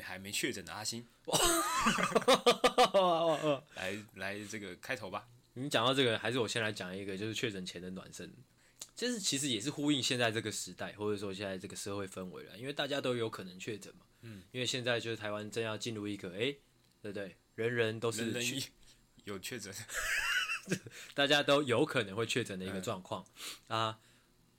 [0.01, 1.07] 还没确诊的阿星，
[3.77, 5.29] 来来这个开头吧。
[5.53, 8.33] 你讲到这个，还是我先来讲一个，就是确诊前的暖身，
[8.97, 14.07] 就是其实也是呼应现在这个时代，或者说现在这个社会氛围了，因为大家都有可能确诊嘛。
[14.23, 16.59] 嗯，因为现在就是台湾正要进入一个，哎、欸，
[17.03, 17.37] 对不对？
[17.57, 18.63] 人人都是人人
[19.25, 19.75] 有确诊，
[21.13, 23.27] 大家都有可能会确诊的一个状况、
[23.67, 23.99] 嗯、啊。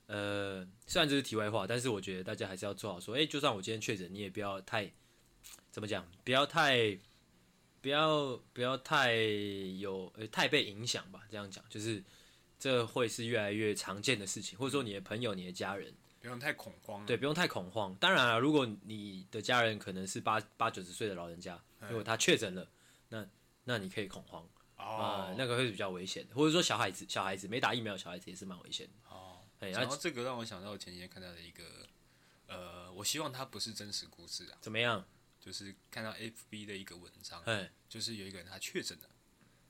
[0.05, 4.91] 呃，虽然这是题外话，但是我觉得大家还是要做好说，哎、欸，就算我今天确诊，你也不要太。
[5.71, 6.05] 怎么讲？
[6.23, 6.97] 不要太，
[7.81, 11.23] 不要不要太有呃太被影响吧。
[11.31, 12.03] 这样讲就是，
[12.59, 15.91] 这会是越来越常见的事情，或者说你的朋友、你的家人，
[16.21, 17.03] 不用太恐慌。
[17.07, 17.95] 对，不用太恐慌。
[17.95, 21.59] 当然了，如果你的家人可能是八八九十岁的老人家，
[21.89, 22.67] 如果他确诊了，
[23.09, 23.25] 那
[23.63, 25.25] 那你可以恐慌啊、哦。
[25.27, 26.35] 呃，那个会比较危险的。
[26.35, 28.93] 或者说小孩子，小孩子没打疫苗，小孩子也是蛮危险的。
[29.09, 31.63] 哦，然后这个让我想到我前几天看到的一个，
[32.47, 34.57] 呃，我希望它不是真实故事啊。
[34.61, 35.05] 怎么样？
[35.39, 37.43] 就是看到 FB 的一个文章，
[37.89, 39.09] 就是有一个人他确诊了，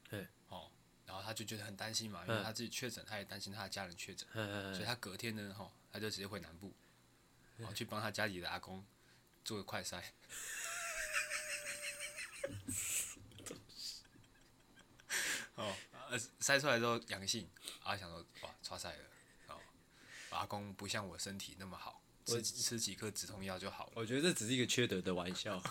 [0.07, 0.69] 对哦，
[1.03, 4.29] 然后他就觉得很担心嘛，因为他自己确诊，他也担心他的家人确诊，
[4.71, 6.71] 所以他隔天呢，哈，他就直接回南部，
[7.57, 8.85] 然后去帮他家里的阿公
[9.43, 9.99] 做个快筛，
[15.55, 15.75] 哦，
[16.09, 17.49] 呃筛出来之后阳性，
[17.83, 19.03] 啊，想说哇，抓晒了，
[19.47, 19.59] 哦，
[20.31, 22.01] 阿公不像我身体那么好。
[22.25, 23.91] 吃吃几颗止痛药就好了。
[23.95, 25.61] 我觉得这只是一个缺德的玩笑。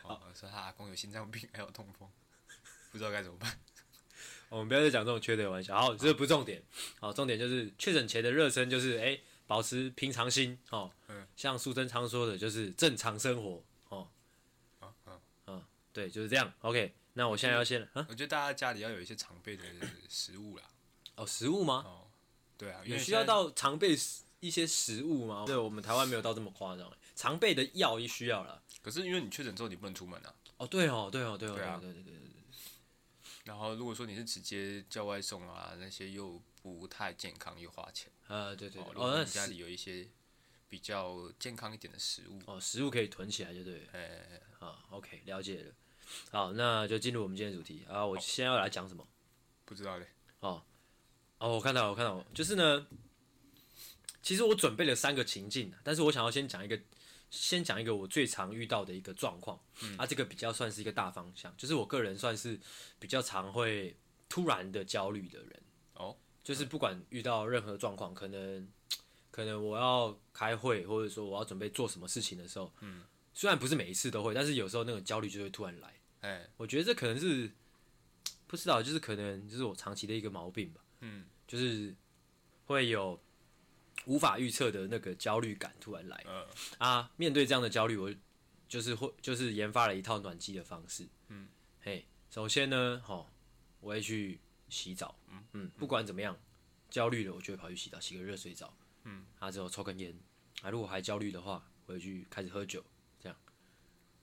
[0.00, 2.08] 好， 说他阿公有心脏病，还有痛风，
[2.92, 3.58] 不知道该怎么办。
[4.50, 5.76] 我们不要再讲这种缺德的玩笑。
[5.76, 6.62] 好，这个不重点。
[7.00, 10.92] 好，重点就是确诊前的热身，就是哎、欸，保持平常心哦。
[11.08, 11.26] 嗯。
[11.34, 14.08] 像苏贞昌说的，就是正常生活哦。
[14.80, 16.52] 嗯嗯嗯，对，就是这样。
[16.60, 19.64] OK，那我现在要先，我觉得大家家里要有一些常备的
[20.08, 20.62] 食物啦。
[21.16, 21.82] 哦，食物吗？
[21.84, 22.06] 哦。
[22.56, 23.96] 对啊，有需要到常备
[24.38, 25.42] 一些食物吗？
[25.44, 26.88] 对，我们台湾没有到这么夸张。
[27.16, 28.62] 常备的药也需要了。
[28.80, 30.32] 可是因为你确诊之后，你不能出门啊。
[30.58, 32.20] 哦，对哦，对哦，对哦，对啊，对对对对。
[33.44, 38.12] 然后如果说你是直接叫外送啊，那些又不太健康，又花钱。
[38.30, 38.80] 呃，对对。
[38.94, 40.06] 哦，那家里有一些
[40.68, 42.40] 比较健康一点的食物。
[42.46, 43.88] 哦，食物可以囤起来就对了。
[43.92, 45.72] 哎，啊，OK，了解了。
[46.30, 48.06] 好，那就进入我们今天的主题啊。
[48.06, 49.06] 我先要来讲什么？
[49.64, 50.06] 不知道嘞。
[50.40, 50.62] 哦。
[51.38, 52.86] 哦，我看到，我看到，就是呢，
[54.22, 56.78] 其实我准备了三个情境，但是我想要先讲一个，
[57.30, 62.60] 先讲一个我最常遇到的一个状况，嗯、啊，这个比较算是一个大方向，就是我个人算是
[62.98, 63.96] 比较常会
[64.28, 65.69] 突然的焦虑的人，哦，
[66.42, 68.68] 就是不管遇到任何状况，可能
[69.30, 77.50] 可能我要开会，或者说我要准备做什么事情的时候，嗯，虽然不是每一次都会，但是有时候那种焦虑就会突然来，哎，我觉得这可能是
[78.46, 80.80] 不知道，就是可能就是我长期的一个毛病吧。
[81.00, 81.94] 嗯，就是
[82.66, 83.20] 会有
[84.06, 86.24] 无法预测的那个焦虑感突然来。
[86.26, 86.46] 嗯
[86.78, 88.12] 啊，面对这样的焦虑，我
[88.68, 91.08] 就是会就是研发了一套暖机的方式。
[91.28, 91.48] 嗯，
[91.80, 93.26] 嘿，首先呢，哈，
[93.80, 94.40] 我会去
[94.70, 95.18] 洗澡。
[95.28, 96.38] 嗯嗯，不管怎么样，
[96.88, 98.74] 焦虑了，我就会跑去洗澡，洗个热水澡。
[99.04, 100.16] 嗯，啊，之后抽根烟。
[100.62, 102.84] 啊，如果还焦虑的话，我会去开始喝酒。
[103.18, 103.36] 这样，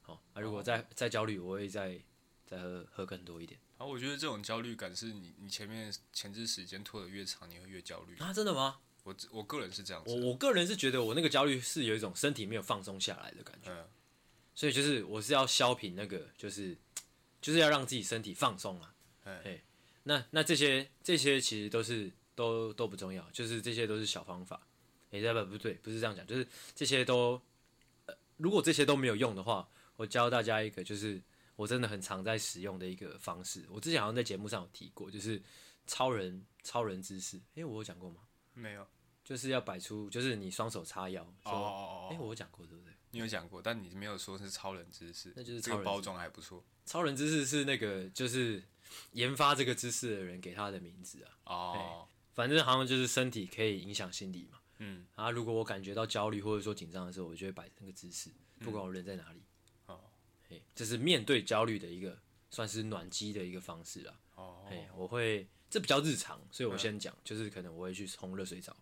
[0.02, 2.00] 好，啊，如果再再焦虑，我会再
[2.46, 3.60] 再喝喝更多一点。
[3.78, 8.32] 啊，我觉得这种焦虑感是你你前面前置时间拖得越长，你会越焦虑啊？
[8.32, 8.80] 真的吗？
[9.04, 10.12] 我我个人是这样子。
[10.12, 13.88] 我我个人是觉得我那个焦虑是有一种身体没有放松下来的感觉，嗯，
[14.54, 16.78] 所以就是我是要消平那个，就是
[17.40, 18.94] 就是要让自己身体放松啊。
[19.24, 19.64] 哎，
[20.08, 24.66] 那那这些这些其实都是都都不重要，就是这些都是小方法。
[25.12, 27.42] 哎，不不对，不是这样讲，就是这些都，
[28.06, 31.22] 呃，如果这些都没有用的话，我教大家一个就是。
[31.58, 35.42] 我真的很常在使用的一个方式，我之前好像在节目上有提过，就是
[35.88, 37.42] 超人超人姿势。
[37.56, 38.18] 哎，我有讲过吗？
[38.54, 38.88] 没有，
[39.24, 41.24] 就是要摆出，就是你双手叉腰。
[41.46, 42.10] 哦哦哦。
[42.12, 42.94] 哎，我有讲过，对不对？
[43.10, 45.34] 你有讲过，但你没有说是超人姿势。
[45.36, 46.64] 那就是这个包装还不错。
[46.86, 48.62] 超人姿势是那个，就是
[49.14, 51.32] 研发这个知识的人给他的名字啊。
[51.46, 54.60] 哦，反正好像就是身体可以影响心理嘛。
[54.80, 58.30] 嗯，啊，如果我感觉到焦虑或者说紧张的时候，我就会摆那个姿势，
[58.60, 59.42] 不管我人在哪里。
[59.88, 60.00] 哦，
[60.48, 62.20] 嘿，这是面对焦虑的一个
[62.52, 64.22] 算是暖机的一个方式啊。
[64.36, 68.78] 哦，嘿，我会这比较日常，所以我先讲，就是可能我会去冲热水澡，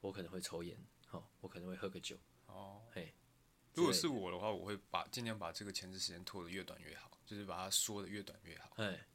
[0.00, 0.76] 我可能会抽烟，
[1.06, 2.16] 好，我可能会喝个酒。
[2.46, 3.14] 哦，嘿，
[3.74, 8.72] 如果是我的话，我会把尽量把这个前置时间拖得越短越好，就是把它缩得越短越好。
[8.76, 9.06] 哎，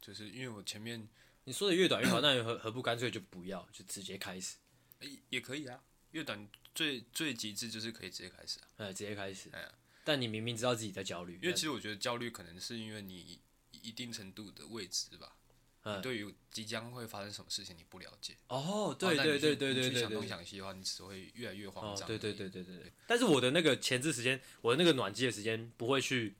[0.00, 1.08] 就是因为我前面
[1.44, 4.56] 你说的越短越好，那你何何不干脆就不要，就直接开始？
[5.00, 5.80] 欸、也可以啊，
[6.10, 9.72] 越短最最极致就是可以直接开始啊，哎，直接开始，哎呀，
[10.04, 13.38] 但你明明知道自己在焦虑，因为其实我觉得焦虑可能是因为你
[13.70, 15.36] 一定程度的未知吧，
[15.82, 22.76] 嗯，对于即将会发生什么事情你不了解，哦，对对对对对对，想东想西的话，你只会越来越慌张，对对对对对。
[22.76, 26.34] 对，但是我的那个前置时间，我的那个暖机的时间不会去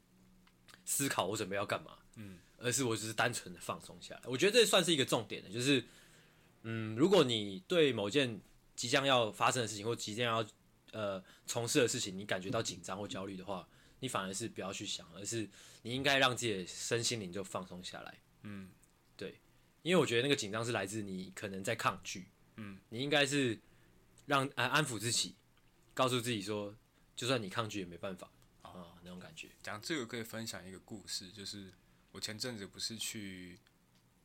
[0.84, 5.84] 思考我准备要干嘛，嗯，而是我只是单纯的放松下来，我觉得这算是一个重点的，就是，
[6.62, 8.40] 嗯，如果你对某件
[8.74, 10.46] 即将要发生的事情，或即将要
[10.92, 13.68] 呃从事的事情，你感觉到紧张或焦虑的话，
[14.00, 15.48] 你反而是不要去想，而是
[15.82, 18.20] 你应该让自己的身心灵就放松下来。
[18.42, 18.70] 嗯，
[19.16, 19.40] 对，
[19.82, 22.28] 因为我觉得那个紧张是来自你可能在抗拒。
[22.56, 23.58] 嗯，你应该是
[24.26, 25.36] 让安安抚自己，
[25.94, 26.74] 告诉自己说，
[27.14, 28.30] 就算你抗拒也没办法
[28.62, 29.48] 啊、哦，那种感觉。
[29.62, 31.72] 讲这个可以分享一个故事，就是
[32.18, 33.56] 我前阵子不是去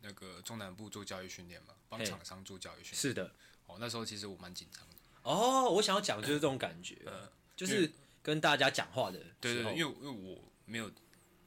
[0.02, 3.00] 那个中南部做教育训练嘛，帮厂商做教育训练。
[3.00, 3.32] 是的。
[3.68, 4.96] 哦，那时候其实我蛮紧张的。
[5.22, 7.92] 哦，我想要讲就是这种感觉，呃、就是
[8.24, 9.20] 跟大家讲话的。
[9.40, 10.92] 对对对，因为因为我没有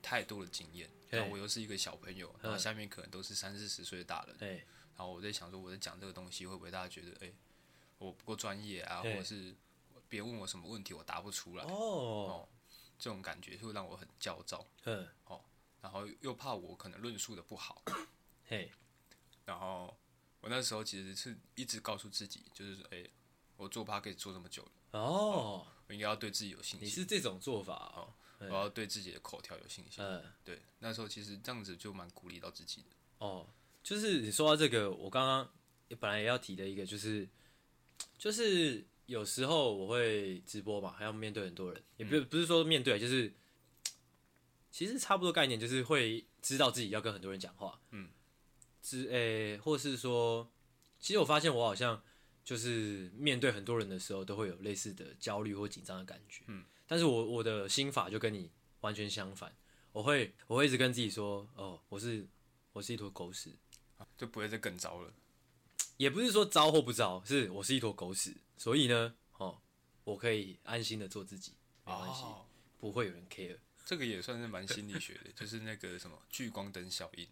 [0.01, 4.36] 太多的经验，然后我又是一个小朋友，然后下面可能都是三四十岁的大人。
[4.36, 4.59] 对。
[4.97, 7.34] 然后我在想说，我在讲这个东西会不会大家觉得，哎、欸，
[7.99, 9.53] 我不够专业啊，或者是
[10.09, 11.64] 别人问我什么问题我答不出来。
[11.64, 11.68] 哦。
[11.74, 12.49] 哦，
[12.99, 14.64] 这种感觉会让我很焦躁。
[14.84, 15.07] 嗯。
[15.26, 15.44] 哦，
[15.87, 17.82] 然后又怕我可能论述的不好。
[18.47, 18.70] 嘿。
[19.45, 19.97] 然后。
[20.43, 23.11] 我那时候其实是一直告诉自己，就是说，哎、欸，
[23.57, 26.87] 我做 Podcast 可以做这么久了，哦，哦，我应该要对自己有信心。
[26.87, 30.05] 你是这种做法哦，我要对自己的口条有信心。
[30.05, 32.89] 嗯，对，那时候其实这样子就蛮鼓励到自己的。
[33.18, 33.49] 哦，
[33.82, 35.51] 就是你说到这个，我刚刚
[35.99, 37.28] 本来也要提的一个，就是，
[38.16, 43.34] 就是有时候我会直播嘛，还要面对很多人，也不是不是说面对，就是
[44.77, 47.81] 其实差不多概念，就是会知道自己要跟很多人讲话。
[47.93, 48.11] 嗯。
[48.83, 50.53] 是诶、欸，或是说，
[51.01, 52.03] 其实我发现我好像
[52.45, 56.43] 就是面对很多人的时候，都会有类似的焦虑或紧张的感觉。
[56.49, 58.51] 嗯，但是我我的心法就跟你
[58.83, 59.57] 完全相反，
[59.93, 62.29] 我会我会一直跟自己说，哦，我是
[62.74, 63.57] 我是一坨狗屎，
[64.18, 65.11] 就不会再更糟了。
[65.97, 69.59] 也不是说糟或不糟，是我是一坨狗屎，所以呢，哦，
[70.05, 71.53] 我可以安心的做自己，
[71.87, 72.45] 没关系，哦，
[72.79, 73.57] 不会有人 care。
[73.87, 77.26] 这个也算是蛮心理学的， 就是那个什么聚光灯效应。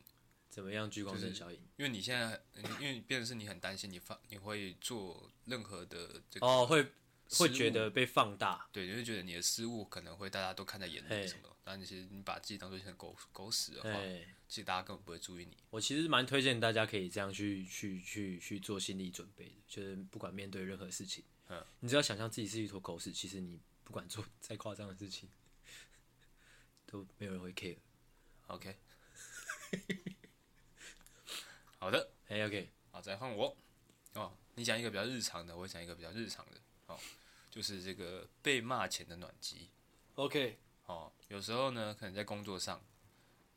[0.48, 0.88] 怎么样？
[0.88, 1.58] 聚光灯效应？
[1.76, 2.40] 因为你现在，
[2.80, 6.86] 因为变成是你很担心，你放你会做任何的这个哦，会
[7.30, 11.50] 会觉得被放大，对，你会觉得你的失误可能会大家都看在眼里什么。
[11.64, 14.00] 但其实你把自己当做成狗狗屎的话，
[14.48, 15.56] 其实大家根本不会注意你。
[15.70, 25.28] 我其实蛮推荐大家可以这样去去去去做心理准备的，就是不管面对任何事情，嗯，你只要想象自己是一坨狗屎，其实你不管做 再夸张的事情，
[26.86, 27.78] 都没有人会 care。
[28.48, 28.76] OK。
[31.78, 33.56] 好的，哎、hey，OK，好，再换我
[34.14, 34.32] 哦。
[34.54, 36.98] 你讲一个比较日常的，我讲一个比较日常的，哦，
[37.50, 39.68] 就是这个被骂前的暖机。
[40.14, 42.82] OK，哦，有时候呢，可能在工作上，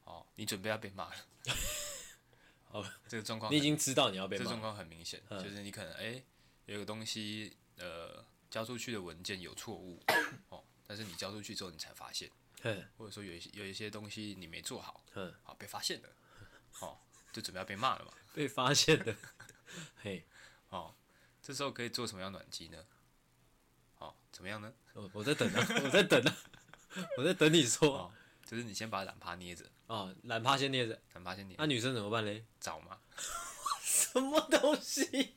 [0.03, 1.15] 哦，你准备要被骂了。
[2.71, 4.43] 哦，这个状况，你已经知道你要被骂。
[4.43, 6.25] 这状况很明显，就是你可能哎、欸，
[6.65, 10.03] 有个东西呃交出去的文件有错误，
[10.49, 12.29] 哦，但是你交出去之后你才发现，
[12.97, 16.09] 或者说有一些有一些东西你没做好，嗯好被发现了，
[16.81, 16.97] 哦。
[17.33, 18.11] 就准备要被骂了嘛？
[18.33, 19.15] 被发现了，
[20.01, 20.25] 嘿，
[20.69, 20.95] 哦，
[21.39, 22.83] 这时候可以做什么样暖机呢？
[23.99, 24.73] 哦，怎么样呢？
[24.93, 26.37] 我我在等啊， 我在等啊，
[27.17, 27.95] 我在等你说。
[27.95, 29.69] 哦，就是你先把懒趴捏着。
[29.85, 31.55] 哦，懒趴先捏着，懒趴先捏。
[31.59, 32.43] 那女生怎么办嘞？
[32.59, 32.97] 找嘛？
[33.83, 35.35] 什么东西？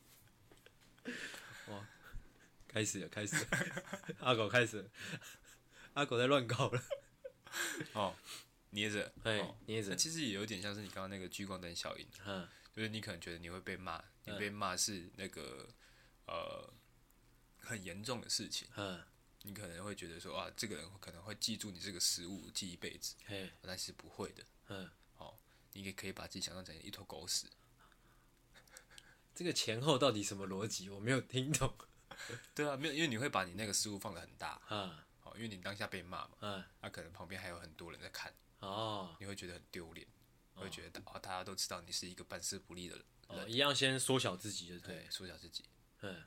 [1.67, 1.87] 哇，
[2.67, 3.49] 开始了，开始了，
[4.21, 4.89] 阿狗开始了，
[5.95, 6.83] 阿狗在乱搞了。
[7.95, 8.15] 哦。
[8.73, 15.69] 捏着，对，捏着，其实也有点像是你刚刚那个聚光灯效应，嗯，就是你可能觉得你会被骂，你被骂是那个
[16.29, 16.73] 呃
[17.59, 19.03] 很严重的事情，嗯，
[19.43, 25.37] 你可能会觉得说啊，这个人可能会记住你这个失误，记一辈子，嘿，但是不会的，嗯，哦，
[25.73, 27.49] 你也可以把自己想象成一坨狗屎，
[29.35, 30.89] 这个前后到底什么逻辑？
[30.91, 31.75] 我没有听懂。
[32.55, 34.97] 对啊，没有，因为你会把你那个失误放的很大，嗯，
[35.31, 38.33] 哦，因为你当下被骂嘛，嗯，那可能旁边还有很多人在看。
[38.59, 40.07] 哦，你会觉得很丢脸，
[40.55, 45.65] 会觉得啊，大家都知道你是一个办事不力的人，哦，一样先缩小自己就对，缩小自己。
[46.03, 46.23] 嗯，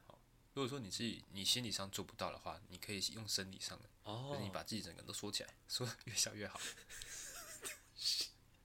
[0.54, 6.60] 如果说你自己你心理上做不到的话，你可以用生理上的，哦，就是你把自己整个人都缩起来，缩越小越好，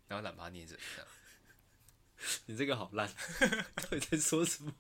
[0.07, 1.09] 然后懒把它捏着，这样。
[2.47, 3.09] 你这个好烂，
[3.77, 4.75] 到底在说什么？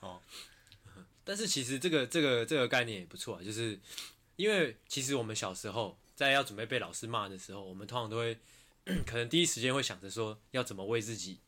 [0.00, 0.22] 哦，
[1.22, 3.78] 但是其实这个这个这个概念也不错啊，就是
[4.36, 8.38] 因为其实我们小时候在要准备被老师骂的时候，我们通常都会
[9.06, 11.40] 可能第一时间会想着说要怎么为自己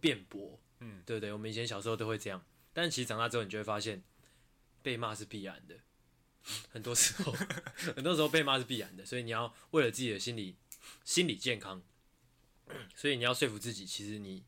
[0.00, 1.32] 辩驳，嗯，对不对？
[1.32, 4.02] 我们以前小时候都会这样，但是其实长大之后你就会发现
[4.82, 5.76] 被骂是必然的，
[6.70, 7.32] 很多时候
[7.96, 10.56] 很多时候被骂是必然的，所以你要为了自己的心理
[11.04, 11.82] 心理健康。
[12.94, 14.44] 所以你要说服自己，其实你，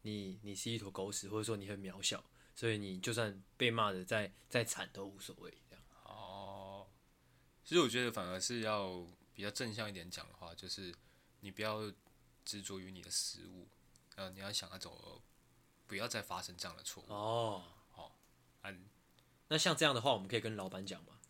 [0.00, 5.52] 你，你是一坨狗屎，或者说你很渺小，所以你就算被骂的再再惨都无所谓。
[7.68, 10.90] 其实我觉得反而是要比较正向一点讲的话，就是
[11.40, 11.82] 你不要
[12.42, 13.68] 执着于你的失误，
[14.16, 14.96] 呃，你要想那种
[15.86, 17.12] 不要再发生这样的错误。
[17.12, 18.16] 哦，好，
[18.62, 18.88] 嗯，
[19.48, 21.20] 那像这样的话，我们可以跟老板讲吗？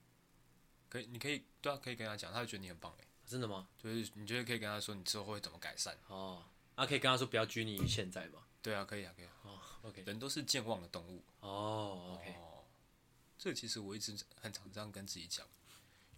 [0.89, 3.09] 可以，你可以对啊，可以跟他讲，他会觉得你很棒诶。
[3.27, 3.67] 真的吗？
[3.77, 5.99] 就是你觉得可以跟他说，你之后会怎么改善？
[6.07, 6.45] 哦，
[6.77, 8.45] 那、啊、可以跟他说不要拘泥于现在吗？
[8.63, 9.33] 对啊，可以啊，可以啊。
[9.43, 10.05] 哦，OK。
[10.07, 11.21] 人都是健忘的动物。
[11.41, 12.33] 哦，OK。
[13.37, 15.45] 这其实我一直很常这样跟自己讲，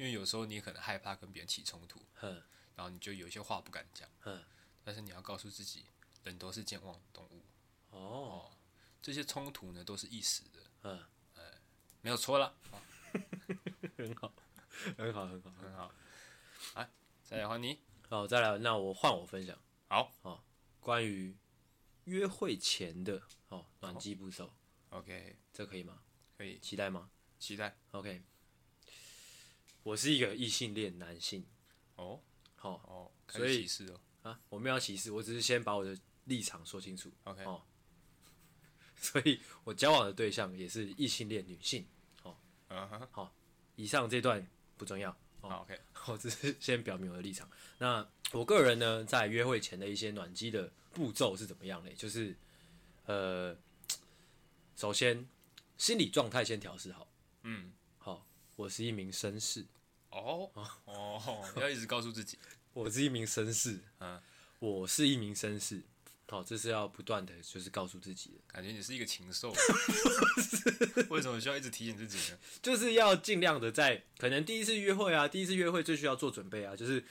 [0.01, 2.43] 因为有时候你可能害怕跟别人起冲突，哼，
[2.75, 4.43] 然后你就有些话不敢讲，嗯。
[4.83, 5.85] 但是你要告诉自己，
[6.25, 7.45] 人都是健忘的动物。
[7.91, 8.51] 哦，哦，
[9.03, 11.05] 这些冲突呢都是一时的，嗯，
[11.37, 11.43] 哎，
[12.01, 12.57] 没有错了。
[13.99, 14.33] 很好，
[14.97, 15.93] 很好，很好，很好。
[16.77, 16.89] 来。
[17.23, 17.79] 再来换你，
[18.09, 19.55] 好，再来，那我换我分享。
[19.89, 20.43] 好，哦，
[20.81, 21.37] 关于
[22.05, 23.21] 约会前的
[23.51, 24.51] 哦暖机步骤。
[24.89, 26.01] OK，这可以吗？
[26.39, 27.11] 可以，期待吗？
[27.39, 27.77] 期待。
[27.91, 28.23] OK，
[29.83, 31.45] 我是一个异性恋男性。
[31.97, 32.21] 哦，
[32.57, 37.11] 好，哦，所以歧视哦啊，我没有歧视，我只是先把我的立场说清楚。
[37.25, 37.63] OK，哦，
[38.97, 41.87] 所以我交往的对象也是异性恋女性。
[42.23, 42.37] 哦，
[43.11, 43.35] 好，
[43.77, 45.17] 以上这段不重要。
[45.41, 47.51] 好，OK， 我只是先表明我的立场。
[47.79, 51.95] 那我个人呢，在约会前的一些暖机的步骤是怎么样嘞？
[51.95, 52.37] 就是，
[53.07, 53.57] 呃，
[54.77, 55.27] 首先
[55.79, 57.11] 心理状态先调试好。
[57.43, 57.80] 嗯，好，
[58.61, 59.65] 我是一名绅士。
[60.11, 60.51] 哦
[60.85, 62.39] 哦，要一直告诉自己，
[62.75, 63.81] 我是一名绅士。
[64.01, 64.21] 嗯，
[64.59, 65.81] 我是一名绅士。
[66.29, 68.37] 好，这是要不断的就是告诉自己的。
[68.47, 69.51] 感觉你是一个禽兽。
[71.09, 72.39] 为什么需要一直提醒自己呢？
[72.61, 77.03] 就是要尽量的在可能第一次约会啊，第一次约会最需要做准备啊，就是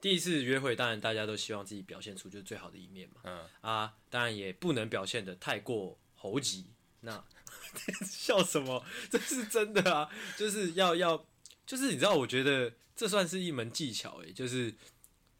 [0.00, 3.20] 第一次约会，当然大家都希望自己表现出就是最好的一面嘛。
[3.24, 6.64] 嗯啊，当然也不能表现的太过猴急。
[7.00, 7.24] 那
[8.04, 8.84] 笑什么？
[9.10, 11.24] 这是真的啊，就是要要，
[11.66, 14.74] 就是你知道，我觉得这算是一门技巧诶，就是。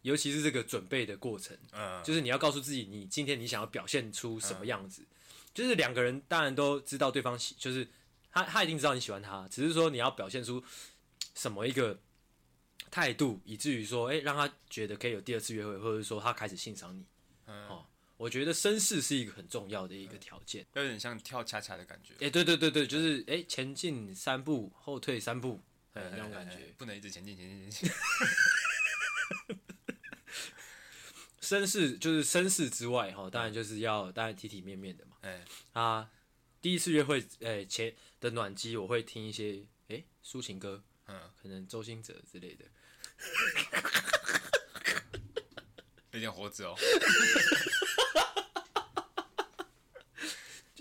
[0.02, 5.04] 尤其是这个准备的过程，嗯，就是你要告诉自己，你今天你想要表现出什么样子，
[5.52, 7.86] 就是两个人当然都知道对方喜，就是
[8.30, 10.62] 他他一定知道你喜欢他，只是说你要表现出
[11.34, 11.98] 什么一个
[12.92, 17.04] 态度，以至于说，哎，让他觉得可以有第二次约会，或者说他开始欣赏你，
[17.46, 17.84] 嗯，哦，
[18.18, 25.62] 我觉得绅士是一个很重要的一个条件，有点像跳恰恰的感觉，哎，对对对对，就是哎前进三步，后退三步，
[25.94, 27.90] 哎，那种感觉，不能一直前进前进前进。
[31.40, 35.16] 绅士就是绅士之外，哈，当然就是要当然体体面面的嘛。
[35.22, 36.10] 哎，啊，
[36.60, 42.64] 第一次约会，哎，前的暖机我会听一些，哎，抒情歌，嗯，可能周星哲之类的，
[46.10, 46.74] 有点活子哦。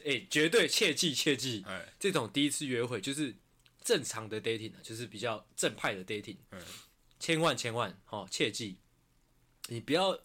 [0.08, 3.36] 哎，绝对切记切记，哎，这种第一次约会就是
[3.84, 6.62] 正常的 dating 就是比较正派的 dating，嗯，
[7.20, 8.78] 千万千万，哦，切记，
[9.68, 10.20] 你不要。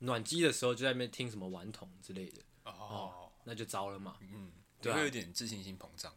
[0.00, 4.18] 暖机的时候就在那边听什么顽童之类的哦，哦，那就糟了嘛。
[4.20, 6.14] 嗯，对、啊，会有点自信心膨胀。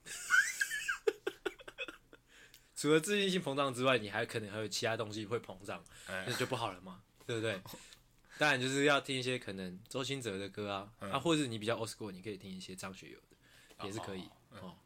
[2.76, 7.62] 除了自信心膨胀之外，你还可能还有其他东西会膨胀，哎、那就不好了嘛，对不对？
[8.40, 14.22] 当然就是要听一些可能周兴哲的歌啊，嗯、啊，或者你比较 old school，你可以听一些张学友的，也是可以
[14.52, 14.78] 哦，哦。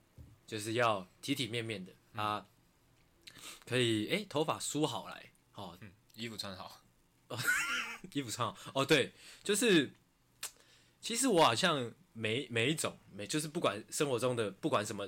[0.48, 2.48] 就是要体体面面的、嗯、啊，
[3.68, 6.82] 可以哎、欸，头发梳好来，哦，嗯、衣服穿好。
[8.12, 9.94] 衣服穿好哦，对，就是，
[11.00, 15.08] 其实我好像每每一种每就是不管生活中的不管什么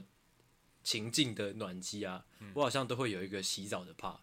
[0.84, 4.20] 情境的暖机啊，嗯、我好像都会有一个洗澡的 part。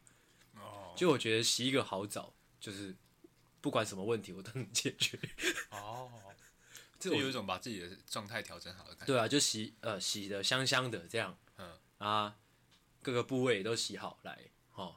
[0.54, 2.96] 哦，就我觉得洗一个好澡，就是
[3.62, 5.18] 不管什么问题 我都能解决。
[5.70, 6.12] 哦，
[6.98, 9.06] 这有一种把自己的状态调整好的感觉。
[9.06, 12.36] 对啊，就洗呃洗的香香的这样，嗯啊，
[13.00, 14.96] 各个部位都洗好来，哦。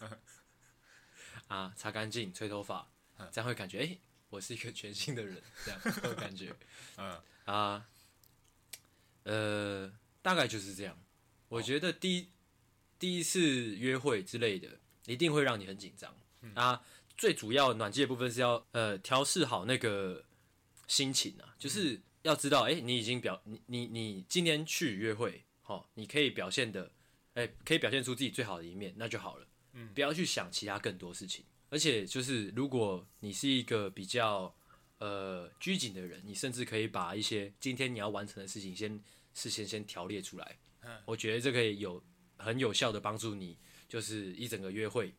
[1.46, 2.90] 啊，擦干净，吹头发，
[3.30, 6.56] 这样会感觉哎、欸，我是一个全新的人，这样 的感觉。
[6.96, 7.86] 嗯啊，
[9.24, 10.98] 呃，大概就是这样。
[11.48, 12.30] 我觉得第一
[12.98, 16.16] 第一次约会之类的，一定会让你很紧张。
[16.40, 16.82] 嗯、啊，
[17.22, 20.24] 最主要暖机的部分是要呃调试好那个
[20.88, 26.90] 心情啊，就是要知道，哎、欸，你已经表你你你今天去约会，哦，你可以表现的，
[27.34, 29.46] 哎、欸，可以表现出自己最好的一面，那就好了。
[29.74, 31.44] 嗯，不要去想其他更多事情。
[31.70, 34.52] 而且就是，如果你是一个比较
[34.98, 39.00] 呃拘谨的人，你甚至可以把一些今天你要完成的事情先
[39.32, 40.58] 事先先条列出来。
[40.80, 42.02] 嗯，我觉得这可以有
[42.36, 43.56] 很有效的帮助你，
[43.88, 45.14] 就是一整个约会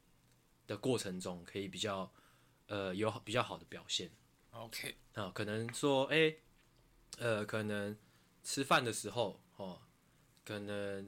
[0.73, 2.11] 的过程中可以比较
[2.67, 4.09] 呃有比较好的表现。
[4.51, 6.39] OK，啊，可能说，哎、欸，
[7.17, 7.97] 呃，可能
[8.43, 9.79] 吃饭的时候哦，
[10.43, 11.05] 可能，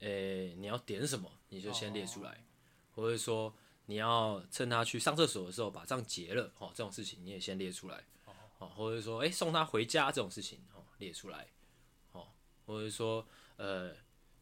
[0.00, 3.54] 哎、欸，你要点什么，你就先列出来，哦、或者说。
[3.90, 8.04] 你要趁他去上厕所的时候把账结了，哦，这种事情你也先列出来，
[8.58, 11.48] 哦，或者说，哎、欸，送他回家这种事情，哦，列出来，
[12.12, 12.28] 哦，
[12.66, 13.26] 或者说，
[13.56, 13.96] 呃，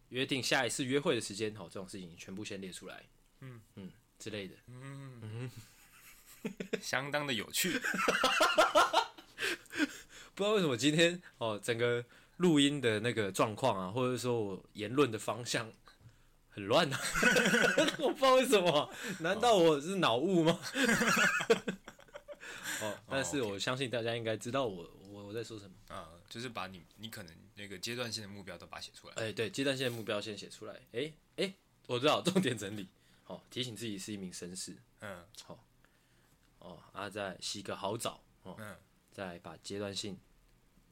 [0.09, 3.05] 约定下一次约会的时间，哦，这种事情全部先列出来，
[3.39, 5.51] 嗯嗯之类的，嗯嗯，
[6.81, 7.73] 相当的有趣，
[10.35, 12.05] 不知道为什么今天哦，整个
[12.39, 15.73] 录音的那个状况啊，或者说我言论的方向。
[16.49, 16.99] 很乱啊，
[18.01, 18.91] 我不知道为什么，
[19.21, 20.59] 难道我是脑雾吗？
[22.81, 29.15] 哦，但是我相信大家应该知道我我我在说什么啊，就是把你你可能那个阶段性的目标都把它写出来。
[29.17, 30.75] 哎，对，阶段性的目标先写出来。
[30.95, 31.53] 哎哎，
[31.89, 32.89] 我知道重点整理，
[33.27, 34.81] 好，提醒自己是一名绅士。
[35.01, 35.67] 嗯，好，
[36.61, 38.79] 哦，啊，再洗个好澡，哦，嗯，
[39.11, 40.17] 再把阶段性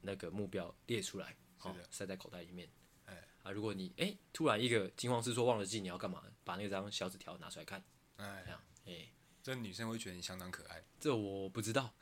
[0.01, 2.69] 那个目标列出来，好，塞在口袋里面。
[3.05, 7.81] 哎啊，如果你哎、欸、突然一个惊慌失措忘了记你要干嘛，把那张小纸条拿出来看，
[8.17, 10.83] 哎，这样，哎、欸，这女生会觉得你相当可爱。
[10.99, 11.95] 这我不知道，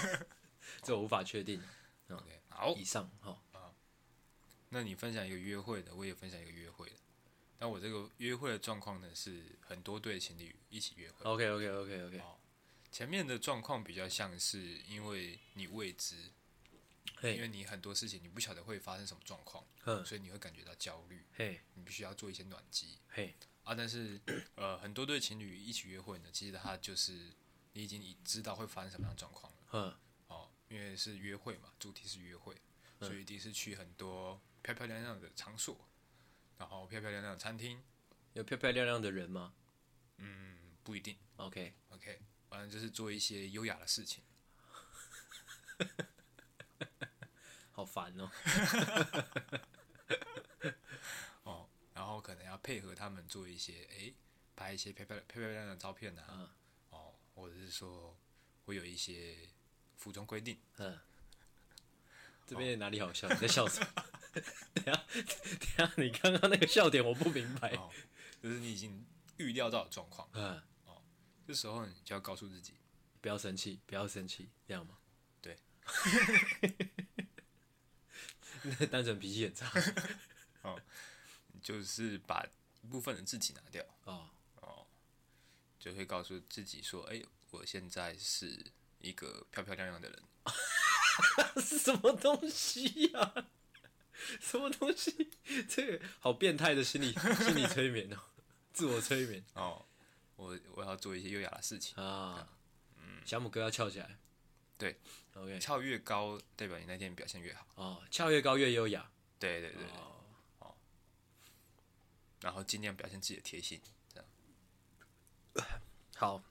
[0.84, 1.62] 这我无法确定。
[2.10, 3.42] OK，好，以上哈。
[3.52, 3.72] 啊，
[4.68, 6.96] 那你分享一个约会的，我也分享一个约会的。
[7.62, 11.24] 但我这个约会的状况呢，是很多对情侣一起约会。
[11.24, 12.20] OK，OK，OK，OK。
[12.90, 16.32] 前面的状况比较像是因为你未知。
[17.22, 19.64] 因为你很多事情你不晓得会发生什么状况，
[20.04, 21.24] 所以你会感觉到焦虑。
[21.74, 22.98] 你必须要做一些暖机。
[23.62, 24.20] 啊，但是
[24.56, 27.30] 呃，很多对情侣一起约会呢，其实他就是
[27.74, 30.00] 你已经知道会发生什么样的状况了。
[30.26, 32.56] 哦，因为是约会嘛，主题是约会，
[32.98, 35.78] 所以一定是去很多漂漂亮亮的场所，
[36.62, 37.82] 然后漂漂亮亮的餐厅。
[38.34, 39.52] 有漂漂亮亮的人吗？
[40.18, 41.18] 嗯，不一定。
[41.34, 44.22] OK OK，反正就是做一些优雅的事情。
[47.72, 48.30] 好烦哦！
[51.42, 54.14] 哦，然后可能要配合他们做一些，哎、欸，
[54.54, 56.48] 拍一些漂漂漂漂亮亮的照片啊，嗯、
[56.90, 58.16] 哦，或者是说
[58.66, 59.48] 会有一些
[59.96, 60.60] 服装规定。
[60.76, 60.96] 嗯，
[62.46, 63.28] 这边哪里好笑？
[63.28, 64.04] 哦、你在笑什么？
[64.74, 67.70] 等下，等下，你刚刚那个笑点我不明白。
[67.76, 67.90] 哦，
[68.42, 69.04] 就是你已经
[69.36, 70.28] 预料到的状况。
[70.32, 71.02] 嗯，哦，
[71.46, 72.74] 这时候你就要告诉自己，
[73.20, 74.96] 不要生气，不要生气，这样吗？
[75.40, 75.58] 对。
[78.78, 79.68] 那单纯脾气很差，
[80.62, 80.80] 哦，
[81.60, 82.46] 就是把
[82.82, 84.30] 一部分的自己拿掉，哦
[84.60, 84.86] 哦，
[85.80, 90.22] 就会告诉自己说，哎、欸，我现在是一个漂漂亮亮的人，
[91.60, 93.46] 什么东西呀、啊？
[94.40, 95.30] 什么东西？
[95.68, 97.12] 这个好变态的心理
[97.44, 98.18] 心理催眠哦，
[98.72, 99.84] 自我催眠哦，
[100.36, 102.48] 我我要做一些优雅的事情啊，
[102.96, 104.18] 嗯，小拇哥要翘起来。
[104.78, 104.98] 对
[105.34, 107.66] ，OK，翘越高代表你那天表现越好。
[107.76, 109.10] 哦，翘越高越优雅。
[109.38, 110.24] 对对对，哦，
[110.60, 110.74] 哦，
[112.40, 113.80] 然后尽量表现自己的贴心，
[114.12, 115.68] 这样。
[116.16, 116.42] 好。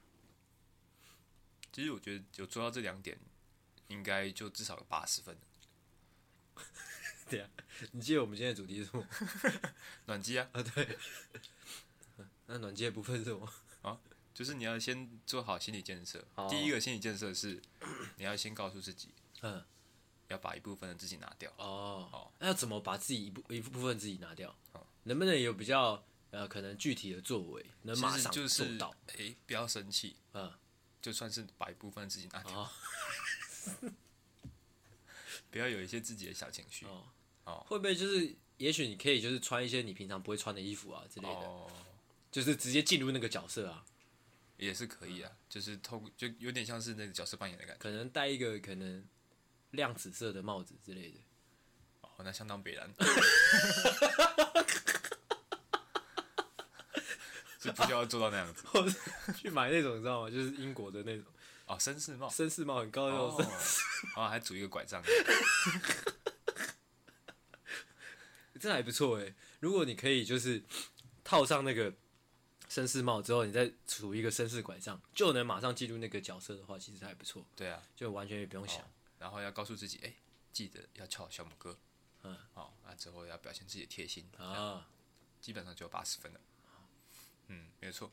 [1.74, 3.18] 其实我觉得有做到这两点，
[3.92, 5.38] 应该就至少有八十分。
[7.30, 7.50] 对啊，
[7.92, 9.06] 你记得我们今天的主题是什么？
[10.08, 10.50] 暖机啊。
[10.54, 10.98] 啊，对。
[12.48, 13.48] 那暖机的部分是什么？
[13.84, 14.00] 啊？
[14.34, 16.26] 就是你要先做好心理建设。
[16.36, 16.50] Oh.
[16.50, 17.62] 第一个心理建设是，
[18.18, 19.64] 你要先告诉自己，嗯，
[20.30, 21.52] 要把一部分的自己拿掉。
[21.58, 24.56] 哦，哦，那要怎么把自己一部一部分自己拿掉？
[24.72, 28.96] 哦，能不能有比较呃可能具体的作为，能马上做到？
[29.08, 30.52] 哎、欸，不要生气，嗯，
[31.02, 32.68] 就算是把一部分自己拿掉，oh.
[35.52, 36.86] 不要有一些自己的小情绪。
[36.86, 37.04] 哦，
[37.46, 41.72] 哦，会不会就是，也许你可以就是穿一些你平常不会穿的衣服啊之类的，oh.
[42.32, 43.86] 就是直接进入那个角色啊。
[44.58, 49.04] 也是可以啊，就是透过就有点像是那个角色扮演的感觉，可能戴一个可能
[49.72, 51.18] 亮紫色的帽子之类的，
[52.02, 52.88] 哦，那相当北蓝，
[57.60, 58.96] 就不需要做到那样子，或者
[59.36, 60.30] 去买那种你知道吗？
[60.30, 61.26] 就是英国的那种
[61.72, 63.52] 哦，绅士帽，绅士帽很高的那种，
[64.18, 65.02] 哦，还拄一个拐杖，
[68.60, 69.34] 这还不错哎。
[69.62, 70.62] 如果你可以就是
[71.24, 71.94] 套上那个
[72.70, 77.46] 绅士帽之后，你再拄一个绅士拐杖，就能马上进入那个角色的话，其实还不错。
[77.56, 80.16] 对啊，就完全也不用想，哦、然后要告诉自己，哎、欸，
[80.52, 81.80] 记得要翘小拇哥，
[82.24, 84.90] 嗯，好、哦，那之后要表现自己的贴心啊，
[85.40, 86.40] 基本上就八十分了。
[87.48, 88.12] 嗯，没有错。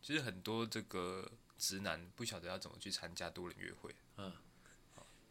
[0.00, 1.30] 其实很多这个
[1.62, 3.94] 直男不晓得要怎么去参加多人约会。
[4.16, 4.32] 嗯，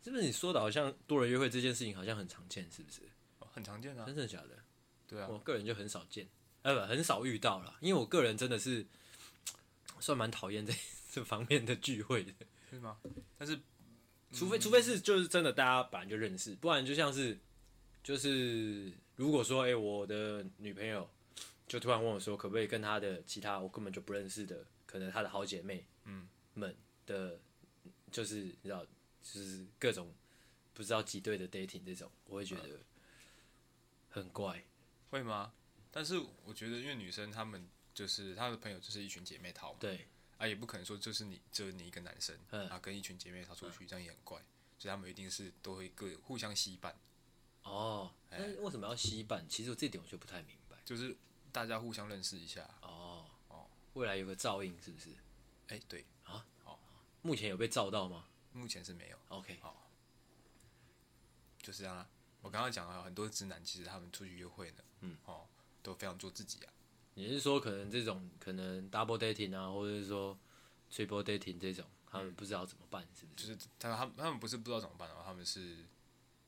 [0.02, 3.02] 是不是你说的好像多人约会这件事情好像很常见，是不是？
[3.40, 4.06] 哦、很常见啊。
[4.06, 4.58] 真的假的？
[5.06, 5.28] 对啊。
[5.30, 6.26] 我个人就很少见，
[6.62, 7.76] 呃，不，很少遇到了。
[7.82, 8.86] 因为我个人真的是
[10.00, 10.74] 算蛮讨厌这
[11.12, 12.32] 这方面的聚会的。
[12.70, 12.98] 是吗？
[13.38, 13.60] 但是，
[14.32, 17.38] 除非除非是就是真的大家本来就认识，不然就像是
[18.02, 21.10] 就是如果说哎、欸，我的女朋友。
[21.68, 26.76] 就突然问我说，可不可以跟她的其他我根本就不认识的，可能她的好姐妹，嗯，们
[27.06, 27.40] 的，
[28.12, 30.14] 就是你知道，就是各种
[30.74, 32.80] 不知道几对的 dating 这种，我会觉得
[34.10, 34.64] 很怪，
[35.10, 35.54] 会吗？
[35.92, 44.38] 但是我觉得，因为女生她们就是她的朋友，就是一群姐妹淘嘛，对，啊，也不可能说就是你就是你一个男生，嗯，啊，跟一群姐妹淘出去，这样也很怪，
[44.78, 46.96] 所以他们一定是都会各互相吸伴。
[47.64, 49.46] 哦，那为什么要吸伴？
[49.48, 51.16] 其实我这点我就不太明白，就是。
[51.54, 55.10] 大家互相认识一下哦哦，未来有个照应是不是？
[55.68, 56.78] 哎、欸，对啊，哦，
[57.22, 58.26] 目前有被照到吗？
[58.54, 59.18] 目前是没有。
[59.30, 59.90] OK，好，
[61.62, 62.08] 就是这样啊。
[62.42, 65.48] 我刚刚讲了很多直男，其实他们出去约会呢，嗯，哦，
[65.82, 66.74] 都非常做自己啊。
[67.14, 70.38] 你是说可能这种可能 double dating 啊，或者是说
[70.92, 73.56] triple dating 这种，他们不知道怎么办，是不是？
[73.56, 75.86] 就是他他他们不是不知道怎么办啊，他们是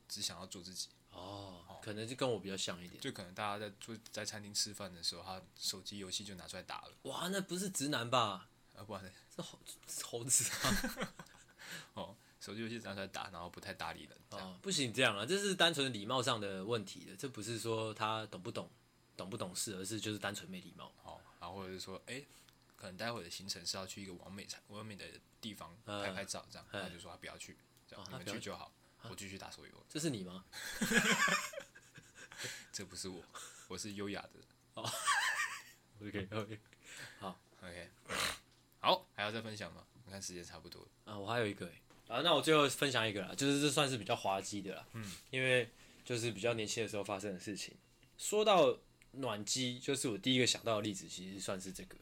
[0.08, 0.88] 只想要做自己。
[1.12, 6.92] 哦，可能就跟我比较像一点，就可能大家在做在餐厅吃饭的时候，他手机游戏就拿出来打了。
[7.02, 8.48] 哇，那不是直男吧？
[8.76, 9.02] 啊，不然
[9.34, 9.58] 是猴
[10.02, 11.12] 猴子啊！
[11.94, 14.18] 哦，手机游戏拿出来打，然后不太搭理人。
[14.30, 18.70] 哦，不行这样啊，这是单纯礼貌上的问题的，这不是说他懂不懂
[19.16, 20.92] 懂不懂事，而是就是单纯没礼貌。
[21.04, 22.26] 哦，然后或者是说，哎、欸，
[22.76, 25.04] 可能待会的行程是要去一个完美餐完美的
[25.40, 27.56] 地方拍拍照，这样，他就说他不要去，
[27.88, 28.72] 这样、哦、你们去就好。
[29.10, 29.86] 我继续打手游。
[29.86, 30.44] 这是你吗？
[32.72, 33.22] 这不是我，
[33.68, 34.30] 我是优雅的。
[34.74, 34.82] 哦、
[36.00, 36.60] oh.，OK OK，
[37.20, 37.90] 好 OK，
[38.84, 39.82] 好，还要再分享吗？
[40.04, 40.88] 我看时间差不多了。
[41.06, 41.66] 啊，我还有一个
[42.06, 44.86] 啊，那我最后分享一个啦，就是这算是比较滑稽的啦。
[44.92, 45.10] 嗯。
[45.30, 45.68] 因为
[46.04, 47.74] 就是比较年轻的时候发生的事情。
[48.18, 48.78] 说到
[49.12, 51.96] 暖机，就是我第一个想到的例子，其实算是这个。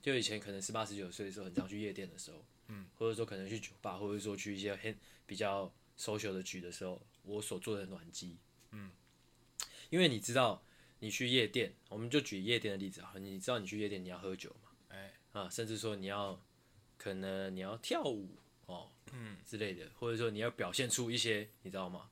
[0.00, 5.70] 就以前可能十八十九岁的时候，很常去夜店的时候，嗯，或者说可能去酒吧，或者说去一些很比较。
[5.98, 8.36] social 的局的时候，我所做的暖机，
[8.70, 8.88] 嗯，
[9.90, 10.62] 因为你知道，
[11.00, 14.67] 你去夜店，我们就举夜店的例子啊，你知道你去夜店你要喝酒嘛，哎，
[15.38, 16.40] 啊，甚至说你要，
[16.96, 18.36] 可能你要跳舞
[18.66, 22.10] 哦，嗯之类的，或者说你要表现出一些，你知道吗？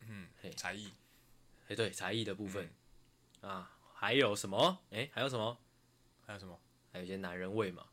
[0.00, 0.90] 嗯，嘿，才艺，
[1.68, 2.68] 哎，对，才艺的部分，
[3.42, 4.80] 嗯、啊，还有什么？
[4.90, 5.56] 哎，还有什么？
[6.26, 6.58] 还有什么？
[6.92, 7.86] 还有一些男人味嘛，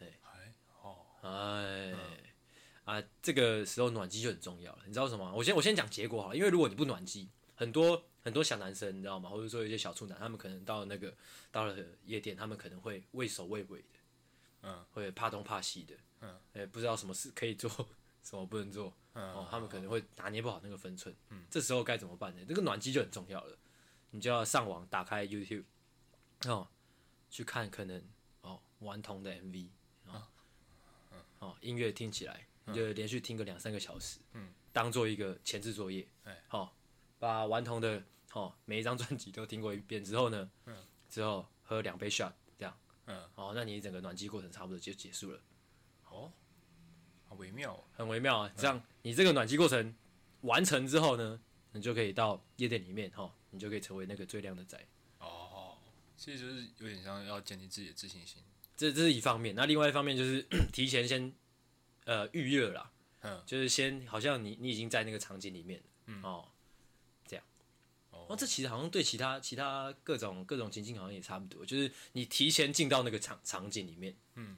[0.00, 0.06] 哎，
[0.82, 1.92] 哦，哎。
[1.92, 1.98] 嗯
[2.84, 5.32] 啊，这个时候暖机就很重要了，你知道什么？
[5.36, 9.28] 我先我先讲结果好了，因为如果你不暖机，很多很多小男生你知道吗？
[9.28, 11.14] 或者说有些小处男，他们可能到了那个
[11.50, 13.86] 到了夜店，他们可能会畏首畏尾的，
[14.62, 17.68] 嗯，会怕东怕西的，嗯，也不知道什么事可以做，
[18.22, 22.44] 什么不能做，嗯，哦，他们可能会拿捏不好那个分寸，嗯，这时候该怎么办呢？
[22.48, 23.58] 这个暖机就很重要了，
[24.10, 25.64] 你就要上网打开 YouTube，
[26.46, 26.68] 哦，
[27.30, 28.02] 去看可能
[28.42, 29.68] 哦顽童的 MV，
[30.06, 30.22] 哦，
[31.40, 32.46] 哦，音乐听起来。
[32.64, 36.72] 你就连续听个两三个小时，嗯，当做一个前置作业，哎，好，
[37.22, 38.02] 把顽童的
[38.32, 40.76] 哦每一张专辑都听过一遍之后呢，嗯，
[41.08, 45.40] 之后喝两杯 shot，这样，嗯，哦，那你整个暖机过程差不多就结束了，
[46.10, 46.32] 哦，
[47.28, 49.94] 好微妙，很微妙啊，这样你这个暖机过程
[50.40, 54.76] 完成之后呢，你就可以到夜店里面哈，你就可以成为那个最靓的仔，
[55.20, 55.78] 哦，
[56.16, 58.42] 其实就是有点像要建立自己的自信心，
[58.76, 60.44] 这这是一方面，那另外一方面就是
[60.74, 61.32] 提前先。
[62.04, 66.20] 呃，预热啦，嗯，就是先好像你你已经在那个场景里面，嗯。
[66.20, 66.48] 哦，
[68.28, 74.56] 哦，这其实好像对其他其他各种各种情境好像也差不多，就是你提前进到那个场场景里面，嗯，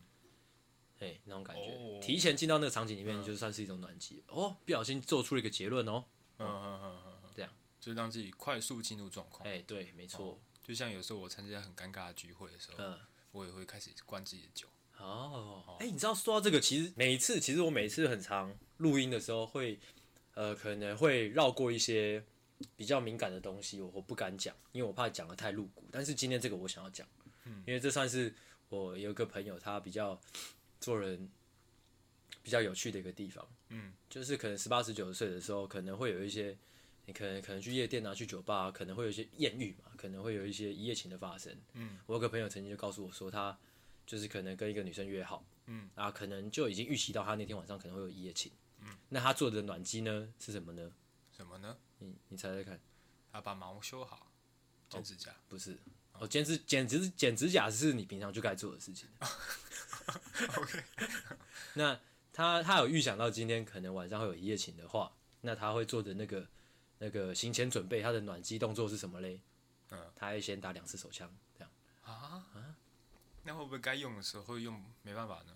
[1.01, 6.05] 哎，那种感觉，哦、提前进到那个场景里面，就算是一种暖机，嗯、哦，不小心做出了一个结论哦，
[6.39, 7.51] 嗯嗯嗯嗯，这样，
[7.81, 12.99] 就是让自己快速进入状况，哎，对，没错、哦，就像有时候我参加很尴尬的聚会的时候，嗯，
[13.33, 14.69] 我也会开始灌自己的酒。
[14.97, 19.79] 哦，哎、欸，你知道说到这个，其实每一次，其实我每一次很常录音的时候会，
[20.35, 22.25] 呃，可能会绕过一些
[22.77, 25.85] 比较敏感的东西，我我不敢讲，因为我怕讲得太露骨。
[25.91, 27.07] 但是今天这个我想要讲，
[27.45, 28.35] 嗯，因为这算是
[28.69, 30.19] 我有一个朋友，他比较
[30.81, 31.29] 做人
[32.43, 33.47] 比较有趣的一个地方。
[33.69, 36.57] 嗯，就是可能十八十九岁的时候，可能会有一些，
[37.07, 41.55] 你可能可能去夜店啊，去酒吧啊，可能会有一些艳遇嘛，可能会有一些一夜情的发生。
[41.73, 43.59] 嗯，我有个朋友曾经就告诉我说，他
[44.07, 48.53] 就是可能跟一个女生约好，嗯，啊，可能就已经预期到他那天晚上可能会有一夜情。
[48.81, 50.93] 嗯，那他做的暖机呢是什么呢？
[51.37, 51.77] 什么呢？
[51.99, 52.81] 你你猜猜看。
[53.33, 54.31] 他把毛修好，
[54.89, 55.33] 剪指甲。
[55.33, 55.77] 哦，不是。
[56.13, 59.09] 哦，剪指剪指剪指甲是你平常就该做的事情。
[60.57, 60.85] OK，
[61.75, 61.99] 那
[62.33, 66.47] 他他有预想到今天可能晚上会有一夜情的话，那他会做的那个
[66.99, 69.41] 那个行前准备，他的暖机动作是什么嘞？
[69.91, 71.29] 嗯，他会先打两次手枪，
[71.59, 71.71] 这样。
[72.03, 72.77] 啊啊，
[73.43, 75.53] 那会不会该用的时候会用没办法呢？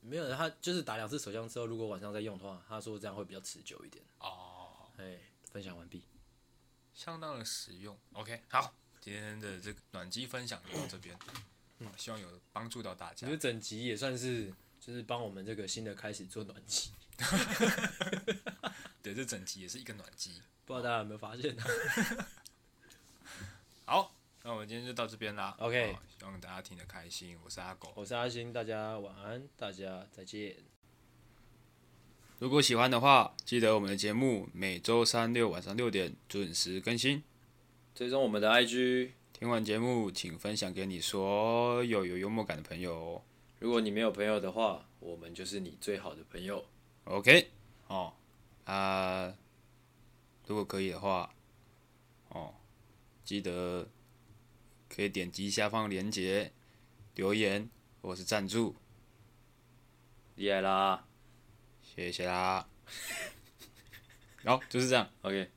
[0.00, 4.04] 没有，他就是打两次手枪之后，如果晚上再用的话，他说这样会比较持久一点。
[4.20, 4.45] 哦，
[4.98, 5.18] 哎，
[5.50, 6.04] 分享完毕，
[6.94, 7.98] 相当的实用。
[8.12, 8.74] OK，好。
[8.98, 11.16] 今天的这个暖机分享就到这边，
[11.78, 13.24] 嗯，希望有帮助到大家。
[13.24, 16.90] 因为整集也算是就是帮我们这个新的开始做暖机
[19.00, 21.56] 对，这整集也是一个暖机，不知道大家有没有发现？
[23.86, 25.54] 好，那我们今天就到这边啦。
[25.60, 27.38] OK，希望大家听得开心。
[27.44, 30.75] 我是阿狗，我是阿星，大家晚安，大家再见。
[32.38, 37.22] 如果喜欢的话，记得我们的节目每周三六晚上六点准时更新。
[37.94, 43.24] 追踪我们的 IG，听完节目请分享给你所有有幽默感的朋友。
[43.58, 46.62] 如果你没有朋友的话，我们就是你最好的朋友。
[47.04, 47.48] OK，
[47.88, 48.12] 哦，
[48.64, 49.34] 啊，
[50.46, 51.34] 如果可以的话，
[52.28, 52.52] 哦，
[53.24, 53.88] 记得
[54.90, 56.52] 可以点击下方链接
[57.14, 57.70] 留言
[58.02, 58.76] 或是赞助。
[60.34, 61.06] 厉害啦，
[61.96, 62.68] 谢谢啦。
[64.44, 65.10] 好，就是这样。
[65.22, 65.55] OK。